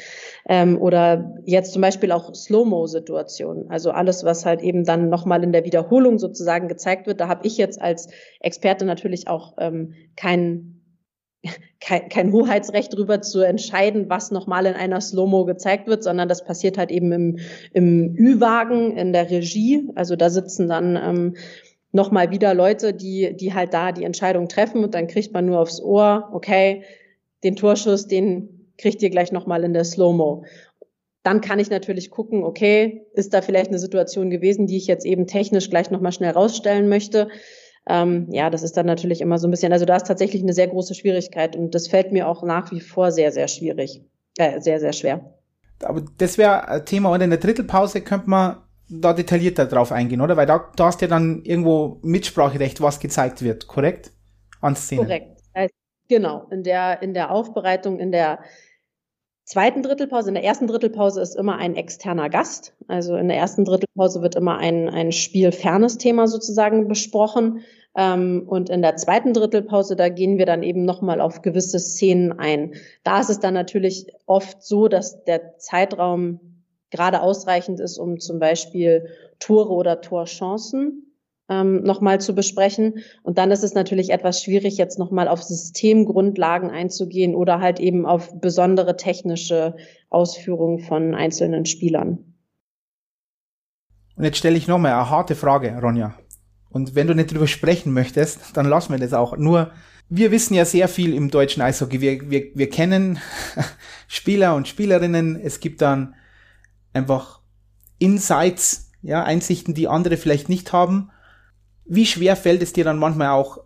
[0.48, 5.54] Ähm, oder jetzt zum Beispiel auch Slow-Mo-Situationen, also alles, was halt eben dann nochmal in
[5.54, 7.20] der Wiederholung sozusagen gezeigt wird.
[7.20, 8.10] Da habe ich jetzt als
[8.40, 10.79] Experte natürlich auch ähm, keinen
[11.80, 16.44] kein, kein Hoheitsrecht darüber zu entscheiden, was nochmal in einer Slow-Mo gezeigt wird, sondern das
[16.44, 17.40] passiert halt eben im,
[17.74, 19.90] im Ü-Wagen, in der Regie.
[19.96, 21.36] Also da sitzen dann ähm,
[21.92, 25.60] nochmal wieder Leute, die, die halt da die Entscheidung treffen und dann kriegt man nur
[25.60, 26.84] aufs Ohr, okay,
[27.44, 30.46] den Torschuss, den kriegt ihr gleich nochmal in der Slow-Mo.
[31.24, 35.06] Dann kann ich natürlich gucken, okay, ist da vielleicht eine Situation gewesen, die ich jetzt
[35.06, 37.30] eben technisch gleich nochmal schnell rausstellen möchte
[37.90, 40.54] ähm, ja, das ist dann natürlich immer so ein bisschen, also da ist tatsächlich eine
[40.54, 44.02] sehr große Schwierigkeit und das fällt mir auch nach wie vor sehr, sehr schwierig,
[44.38, 45.34] äh, sehr, sehr schwer.
[45.84, 48.58] Aber das wäre ein Thema, und in der Drittelpause könnte man
[48.90, 50.38] da detaillierter drauf eingehen, oder?
[50.38, 54.12] Weil da, da hast du ja dann irgendwo Mitspracherecht, was gezeigt wird, korrekt?
[54.62, 55.04] An Szene.
[55.04, 55.40] Korrekt.
[56.10, 58.40] Genau, in der, in der Aufbereitung, in der
[59.46, 62.76] zweiten Drittelpause, in der ersten Drittelpause ist immer ein externer Gast.
[62.88, 67.60] Also in der ersten Drittelpause wird immer ein, ein spielfernes Thema sozusagen besprochen.
[67.96, 72.32] Ähm, und in der zweiten Drittelpause, da gehen wir dann eben nochmal auf gewisse Szenen
[72.32, 72.74] ein.
[73.04, 76.40] Da ist es dann natürlich oft so, dass der Zeitraum
[76.92, 79.08] gerade ausreichend ist, um zum Beispiel
[79.40, 81.10] Tore oder Torchancen
[81.50, 83.00] ähm, nochmal zu besprechen.
[83.24, 88.06] Und dann ist es natürlich etwas schwierig, jetzt nochmal auf Systemgrundlagen einzugehen oder halt eben
[88.06, 89.76] auf besondere technische
[90.10, 92.36] Ausführungen von einzelnen Spielern.
[94.16, 96.14] Und jetzt stelle ich nochmal eine harte Frage, Ronja.
[96.70, 99.36] Und wenn du nicht drüber sprechen möchtest, dann lassen wir das auch.
[99.38, 99.72] Nur,
[100.09, 102.01] wir wissen ja sehr viel im deutschen Eishockey.
[102.01, 103.20] Wir, wir, wir kennen
[104.07, 105.39] Spieler und Spielerinnen.
[105.39, 106.15] Es gibt dann
[106.93, 107.41] einfach
[107.97, 111.11] Insights, ja, Einsichten, die andere vielleicht nicht haben.
[111.86, 113.59] Wie schwer fällt es dir dann manchmal auch?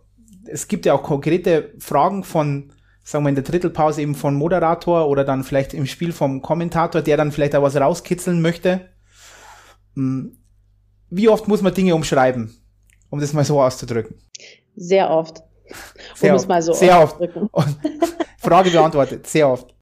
[0.46, 5.08] Es gibt ja auch konkrete Fragen von, sagen wir in der Drittelpause eben von Moderator
[5.08, 8.88] oder dann vielleicht im Spiel vom Kommentator, der dann vielleicht auch was rauskitzeln möchte.
[9.94, 10.38] Hm.
[11.10, 12.63] Wie oft muss man Dinge umschreiben?
[13.14, 14.16] Um das mal so auszudrücken?
[14.74, 15.44] Sehr oft.
[16.16, 16.42] Sehr um oft.
[16.42, 17.16] es mal so sehr oft.
[18.38, 19.72] Frage beantwortet, sehr oft.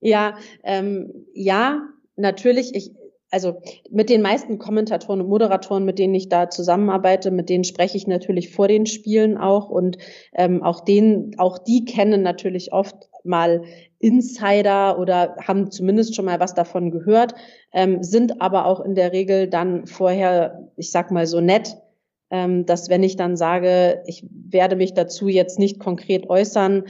[0.00, 1.80] Ja, ähm, ja,
[2.16, 2.74] natürlich.
[2.74, 2.92] Ich,
[3.30, 7.96] also mit den meisten Kommentatoren und Moderatoren, mit denen ich da zusammenarbeite, mit denen spreche
[7.96, 9.96] ich natürlich vor den Spielen auch und
[10.34, 13.62] ähm, auch denen, auch die kennen natürlich oft mal
[13.98, 17.34] Insider oder haben zumindest schon mal was davon gehört,
[17.72, 21.78] ähm, sind aber auch in der Regel dann vorher, ich sag mal so nett,
[22.66, 26.84] dass wenn ich dann sage, ich werde mich dazu jetzt nicht konkret äußern,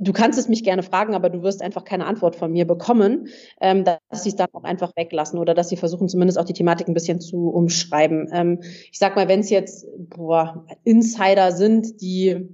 [0.00, 3.28] du kannst es mich gerne fragen, aber du wirst einfach keine Antwort von mir bekommen,
[3.60, 6.52] ähm, dass sie es dann auch einfach weglassen oder dass sie versuchen, zumindest auch die
[6.52, 8.28] Thematik ein bisschen zu umschreiben.
[8.32, 12.48] Ähm, ich sag mal, wenn es jetzt boah, Insider sind, die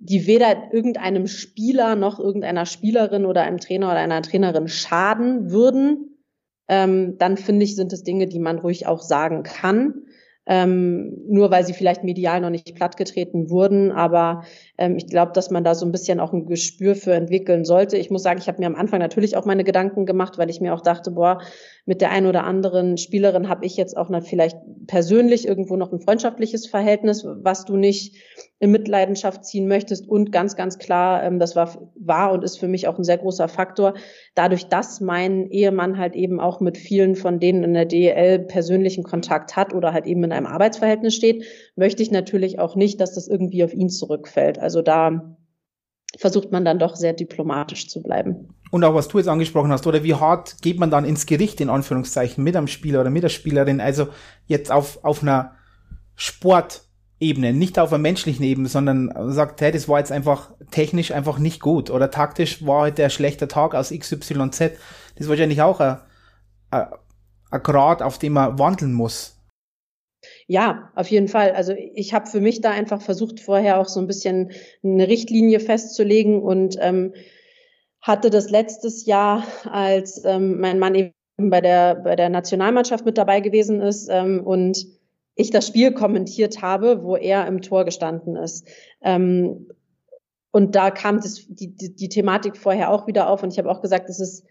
[0.00, 6.18] die weder irgendeinem Spieler noch irgendeiner Spielerin oder einem Trainer oder einer Trainerin schaden würden,
[6.68, 10.02] ähm, dann finde ich, sind es Dinge, die man ruhig auch sagen kann
[10.48, 13.92] ähm, nur weil sie vielleicht medial noch nicht plattgetreten wurden.
[13.92, 14.44] Aber
[14.78, 17.98] ähm, ich glaube, dass man da so ein bisschen auch ein Gespür für entwickeln sollte.
[17.98, 20.62] Ich muss sagen, ich habe mir am Anfang natürlich auch meine Gedanken gemacht, weil ich
[20.62, 21.40] mir auch dachte, boah,
[21.84, 25.92] mit der einen oder anderen Spielerin habe ich jetzt auch noch vielleicht persönlich irgendwo noch
[25.92, 28.16] ein freundschaftliches Verhältnis, was du nicht
[28.58, 30.08] in Mitleidenschaft ziehen möchtest.
[30.08, 33.18] Und ganz, ganz klar, ähm, das war, war und ist für mich auch ein sehr
[33.18, 33.94] großer Faktor.
[34.38, 39.02] Dadurch, dass mein Ehemann halt eben auch mit vielen von denen in der DEL persönlichen
[39.02, 43.14] Kontakt hat oder halt eben in einem Arbeitsverhältnis steht, möchte ich natürlich auch nicht, dass
[43.14, 44.60] das irgendwie auf ihn zurückfällt.
[44.60, 45.36] Also da
[46.16, 48.54] versucht man dann doch sehr diplomatisch zu bleiben.
[48.70, 51.60] Und auch was du jetzt angesprochen hast, oder wie hart geht man dann ins Gericht
[51.60, 53.80] in Anführungszeichen mit einem Spieler oder mit der Spielerin?
[53.80, 54.06] Also
[54.46, 55.56] jetzt auf, auf einer
[56.14, 56.82] Sport,
[57.20, 61.38] Ebene, nicht auf einer menschlichen Ebene, sondern sagt, hey, das war jetzt einfach technisch einfach
[61.38, 64.58] nicht gut oder taktisch war heute ein schlechter Tag aus XYZ.
[64.58, 64.70] Das
[65.16, 65.98] ist wahrscheinlich auch ein,
[66.70, 66.86] ein,
[67.50, 69.38] ein Grad, auf dem man wandeln muss.
[70.46, 71.52] Ja, auf jeden Fall.
[71.52, 74.52] Also ich habe für mich da einfach versucht, vorher auch so ein bisschen
[74.82, 77.14] eine Richtlinie festzulegen und ähm,
[78.00, 83.18] hatte das letztes Jahr, als ähm, mein Mann eben bei der, bei der Nationalmannschaft mit
[83.18, 84.97] dabei gewesen ist ähm, und
[85.38, 88.66] ich das Spiel kommentiert habe, wo er im Tor gestanden ist.
[89.00, 89.68] Ähm,
[90.50, 93.70] und da kam das, die, die, die Thematik vorher auch wieder auf und ich habe
[93.70, 94.44] auch gesagt, es ist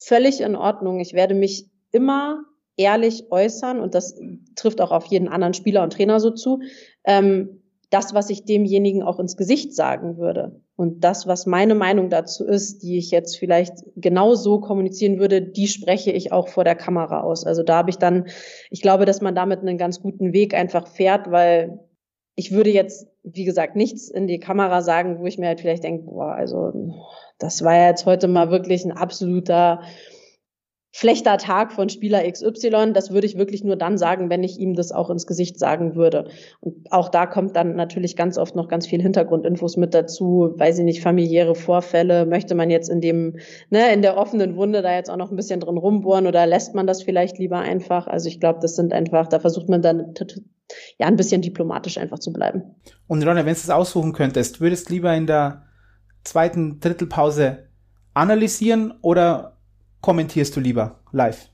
[0.00, 0.98] völlig in Ordnung.
[0.98, 2.42] Ich werde mich immer
[2.76, 4.18] ehrlich äußern und das
[4.56, 6.60] trifft auch auf jeden anderen Spieler und Trainer so zu.
[7.04, 7.61] Ähm,
[7.92, 10.60] das, was ich demjenigen auch ins Gesicht sagen würde.
[10.76, 15.42] Und das, was meine Meinung dazu ist, die ich jetzt vielleicht genau so kommunizieren würde,
[15.42, 17.44] die spreche ich auch vor der Kamera aus.
[17.44, 18.28] Also da habe ich dann,
[18.70, 21.80] ich glaube, dass man damit einen ganz guten Weg einfach fährt, weil
[22.34, 25.84] ich würde jetzt, wie gesagt, nichts in die Kamera sagen, wo ich mir halt vielleicht
[25.84, 26.72] denke, boah, also
[27.38, 29.82] das war ja jetzt heute mal wirklich ein absoluter
[30.94, 34.74] schlechter Tag von Spieler XY, das würde ich wirklich nur dann sagen, wenn ich ihm
[34.74, 36.28] das auch ins Gesicht sagen würde.
[36.60, 40.78] Und auch da kommt dann natürlich ganz oft noch ganz viel Hintergrundinfos mit dazu, weiß
[40.78, 43.38] ich nicht, familiäre Vorfälle, möchte man jetzt in dem,
[43.70, 46.74] ne, in der offenen Wunde da jetzt auch noch ein bisschen drin rumbohren oder lässt
[46.74, 48.06] man das vielleicht lieber einfach?
[48.06, 50.12] Also ich glaube, das sind einfach, da versucht man dann
[50.98, 52.62] ja ein bisschen diplomatisch einfach zu bleiben.
[53.06, 55.62] Und Ronne, wenn du es aussuchen könntest, würdest du lieber in der
[56.22, 57.68] zweiten Drittelpause
[58.14, 59.51] analysieren oder
[60.02, 61.48] kommentierst du lieber live?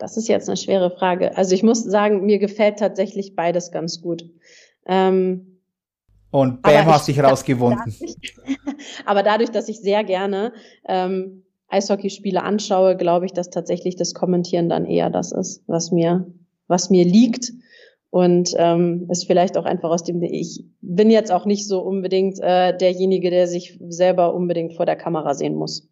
[0.00, 1.36] Das ist jetzt eine schwere Frage.
[1.36, 4.24] Also ich muss sagen, mir gefällt tatsächlich beides ganz gut.
[4.86, 5.60] Ähm,
[6.30, 7.94] und Bam hast dich rausgewunden.
[9.06, 10.52] aber dadurch, dass ich sehr gerne
[10.88, 16.26] ähm, Eishockeyspiele anschaue, glaube ich, dass tatsächlich das Kommentieren dann eher das ist, was mir,
[16.66, 17.52] was mir liegt.
[18.10, 22.38] Und ähm, ist vielleicht auch einfach aus dem, ich bin jetzt auch nicht so unbedingt
[22.40, 25.88] äh, derjenige, der sich selber unbedingt vor der Kamera sehen muss.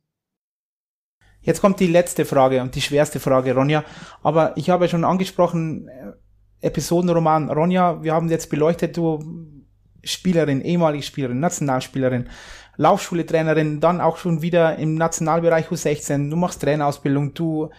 [1.44, 3.84] Jetzt kommt die letzte Frage und die schwerste Frage, Ronja.
[4.22, 7.50] Aber ich habe ja schon angesprochen, äh, Episodenroman.
[7.50, 9.20] Ronja, wir haben jetzt beleuchtet, du
[10.02, 12.28] Spielerin, ehemalige Spielerin, Nationalspielerin,
[12.76, 16.30] Laufschule-Trainerin, dann auch schon wieder im Nationalbereich U16.
[16.30, 17.70] Du machst Trainerausbildung, du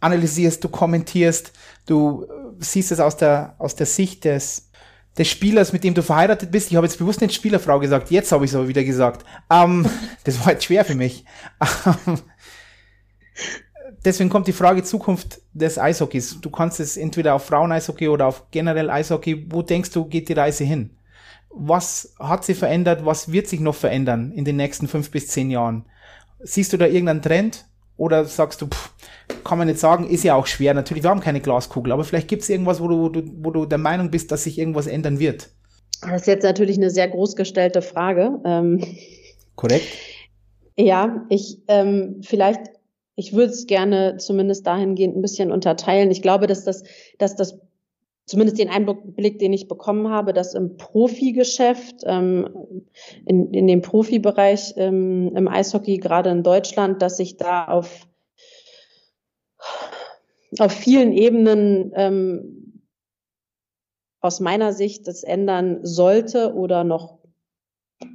[0.00, 1.52] analysierst, du kommentierst,
[1.86, 2.28] du äh,
[2.58, 4.70] siehst es aus der, aus der Sicht des,
[5.16, 6.70] des Spielers, mit dem du verheiratet bist.
[6.70, 9.24] Ich habe jetzt bewusst nicht Spielerfrau gesagt, jetzt habe ich es aber wieder gesagt.
[9.50, 9.86] Ähm,
[10.24, 11.24] das war jetzt schwer für mich.
[11.86, 12.18] Ähm,
[14.04, 16.40] deswegen kommt die Frage Zukunft des Eishockeys.
[16.40, 19.46] Du kannst es entweder auf Frauen-Eishockey oder auf generell Eishockey.
[19.50, 20.90] Wo denkst du, geht die Reise hin?
[21.50, 23.04] Was hat sie verändert?
[23.04, 25.84] Was wird sich noch verändern in den nächsten fünf bis zehn Jahren?
[26.40, 27.66] Siehst du da irgendeinen Trend?
[27.98, 28.90] Oder sagst du, pff,
[29.44, 30.74] kann man nicht sagen, ist ja auch schwer.
[30.74, 33.50] Natürlich, wir haben keine Glaskugel, aber vielleicht gibt es irgendwas, wo du, wo, du, wo
[33.50, 35.50] du der Meinung bist, dass sich irgendwas ändern wird.
[36.00, 38.40] Das ist jetzt natürlich eine sehr groß gestellte Frage.
[38.44, 38.82] Ähm,
[39.54, 39.86] Korrekt.
[40.76, 42.60] Ja, ich ähm, vielleicht
[43.14, 46.10] ich würde es gerne zumindest dahingehend ein bisschen unterteilen.
[46.10, 46.82] Ich glaube, dass das,
[47.18, 47.58] dass das
[48.26, 52.48] zumindest den Einblick, den ich bekommen habe, dass im Profigeschäft, ähm,
[53.26, 58.06] in, in dem Profibereich ähm, im Eishockey, gerade in Deutschland, dass sich da auf,
[60.58, 62.82] auf vielen Ebenen ähm,
[64.20, 67.21] aus meiner Sicht das ändern sollte oder noch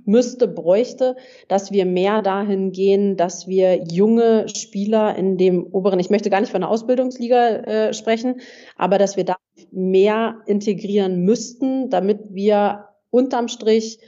[0.05, 1.15] müsste, bräuchte,
[1.47, 6.41] dass wir mehr dahin gehen, dass wir junge Spieler in dem oberen, ich möchte gar
[6.41, 8.41] nicht von einer Ausbildungsliga äh, sprechen,
[8.75, 9.37] aber dass wir da
[9.71, 13.99] mehr integrieren müssten, damit wir unterm Strich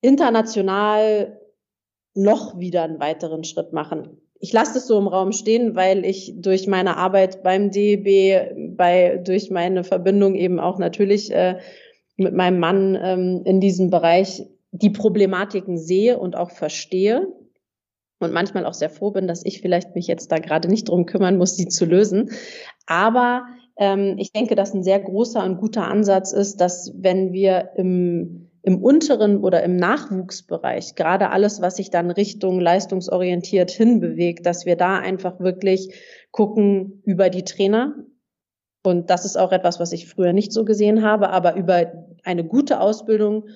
[0.00, 1.40] international
[2.14, 4.20] noch wieder einen weiteren Schritt machen.
[4.38, 9.20] Ich lasse das so im Raum stehen, weil ich durch meine Arbeit beim DEB, bei,
[9.24, 11.58] durch meine Verbindung eben auch natürlich äh,
[12.16, 17.26] mit meinem Mann ähm, in diesem Bereich die Problematiken sehe und auch verstehe
[18.18, 21.06] und manchmal auch sehr froh bin, dass ich vielleicht mich jetzt da gerade nicht drum
[21.06, 22.30] kümmern muss, sie zu lösen.
[22.86, 23.44] Aber
[23.76, 28.50] ähm, ich denke, dass ein sehr großer und guter Ansatz ist, dass wenn wir im,
[28.62, 34.76] im unteren oder im Nachwuchsbereich, gerade alles, was sich dann Richtung leistungsorientiert hinbewegt, dass wir
[34.76, 35.94] da einfach wirklich
[36.30, 37.94] gucken über die Trainer,
[38.86, 41.92] und das ist auch etwas, was ich früher nicht so gesehen habe, aber über
[42.24, 43.48] eine gute Ausbildung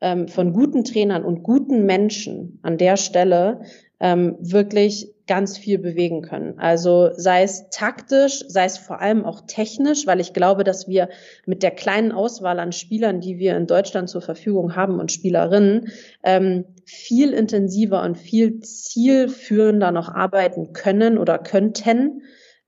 [0.00, 3.62] ähm, von guten Trainern und guten Menschen an der Stelle
[3.98, 6.58] ähm, wirklich ganz viel bewegen können.
[6.58, 11.08] Also sei es taktisch, sei es vor allem auch technisch, weil ich glaube, dass wir
[11.46, 15.88] mit der kleinen Auswahl an Spielern, die wir in Deutschland zur Verfügung haben und Spielerinnen,
[16.22, 22.22] ähm, viel intensiver und viel zielführender noch arbeiten können oder könnten,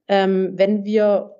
[0.09, 1.38] ähm, wenn wir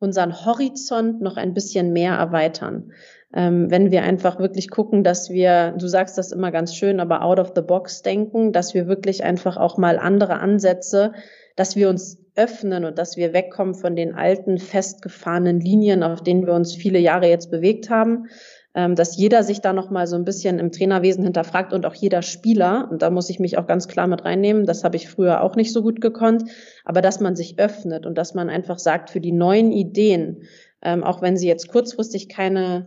[0.00, 2.92] unseren Horizont noch ein bisschen mehr erweitern.
[3.32, 7.22] Ähm, wenn wir einfach wirklich gucken, dass wir, du sagst das immer ganz schön, aber
[7.22, 11.12] out of the box denken, dass wir wirklich einfach auch mal andere Ansätze
[11.60, 16.46] dass wir uns öffnen und dass wir wegkommen von den alten, festgefahrenen Linien, auf denen
[16.46, 18.28] wir uns viele Jahre jetzt bewegt haben,
[18.72, 22.88] dass jeder sich da nochmal so ein bisschen im Trainerwesen hinterfragt und auch jeder Spieler,
[22.90, 25.56] und da muss ich mich auch ganz klar mit reinnehmen, das habe ich früher auch
[25.56, 26.44] nicht so gut gekonnt,
[26.84, 30.44] aber dass man sich öffnet und dass man einfach sagt, für die neuen Ideen,
[30.82, 32.84] ähm, auch wenn sie jetzt kurzfristig keine,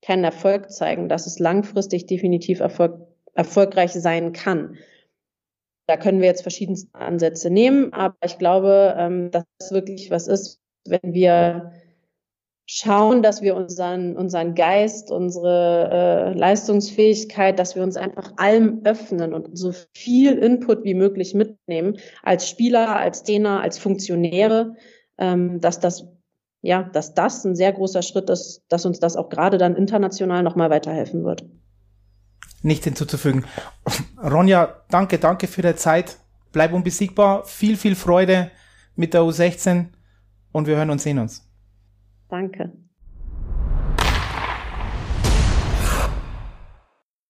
[0.00, 2.98] keinen Erfolg zeigen, dass es langfristig definitiv Erfolg,
[3.34, 4.78] erfolgreich sein kann.
[5.86, 10.28] Da können wir jetzt verschiedenste Ansätze nehmen, aber ich glaube, ähm, dass es wirklich was
[10.28, 11.72] ist, wenn wir
[12.70, 19.32] schauen, dass wir unseren, unseren Geist, unsere äh, Leistungsfähigkeit, dass wir uns einfach allem öffnen
[19.34, 24.74] und so viel Input wie möglich mitnehmen, als Spieler, als Trainer, als Funktionäre,
[25.18, 26.06] ähm, dass das
[26.60, 30.42] ja, dass das ein sehr großer Schritt ist, dass uns das auch gerade dann international
[30.42, 31.44] nochmal weiterhelfen wird
[32.62, 33.44] nicht hinzuzufügen.
[34.22, 36.18] Ronja, danke, danke für die Zeit.
[36.52, 37.44] Bleib unbesiegbar.
[37.44, 38.50] Viel, viel Freude
[38.96, 39.86] mit der U16
[40.52, 41.47] und wir hören und sehen uns.
[42.28, 42.72] Danke.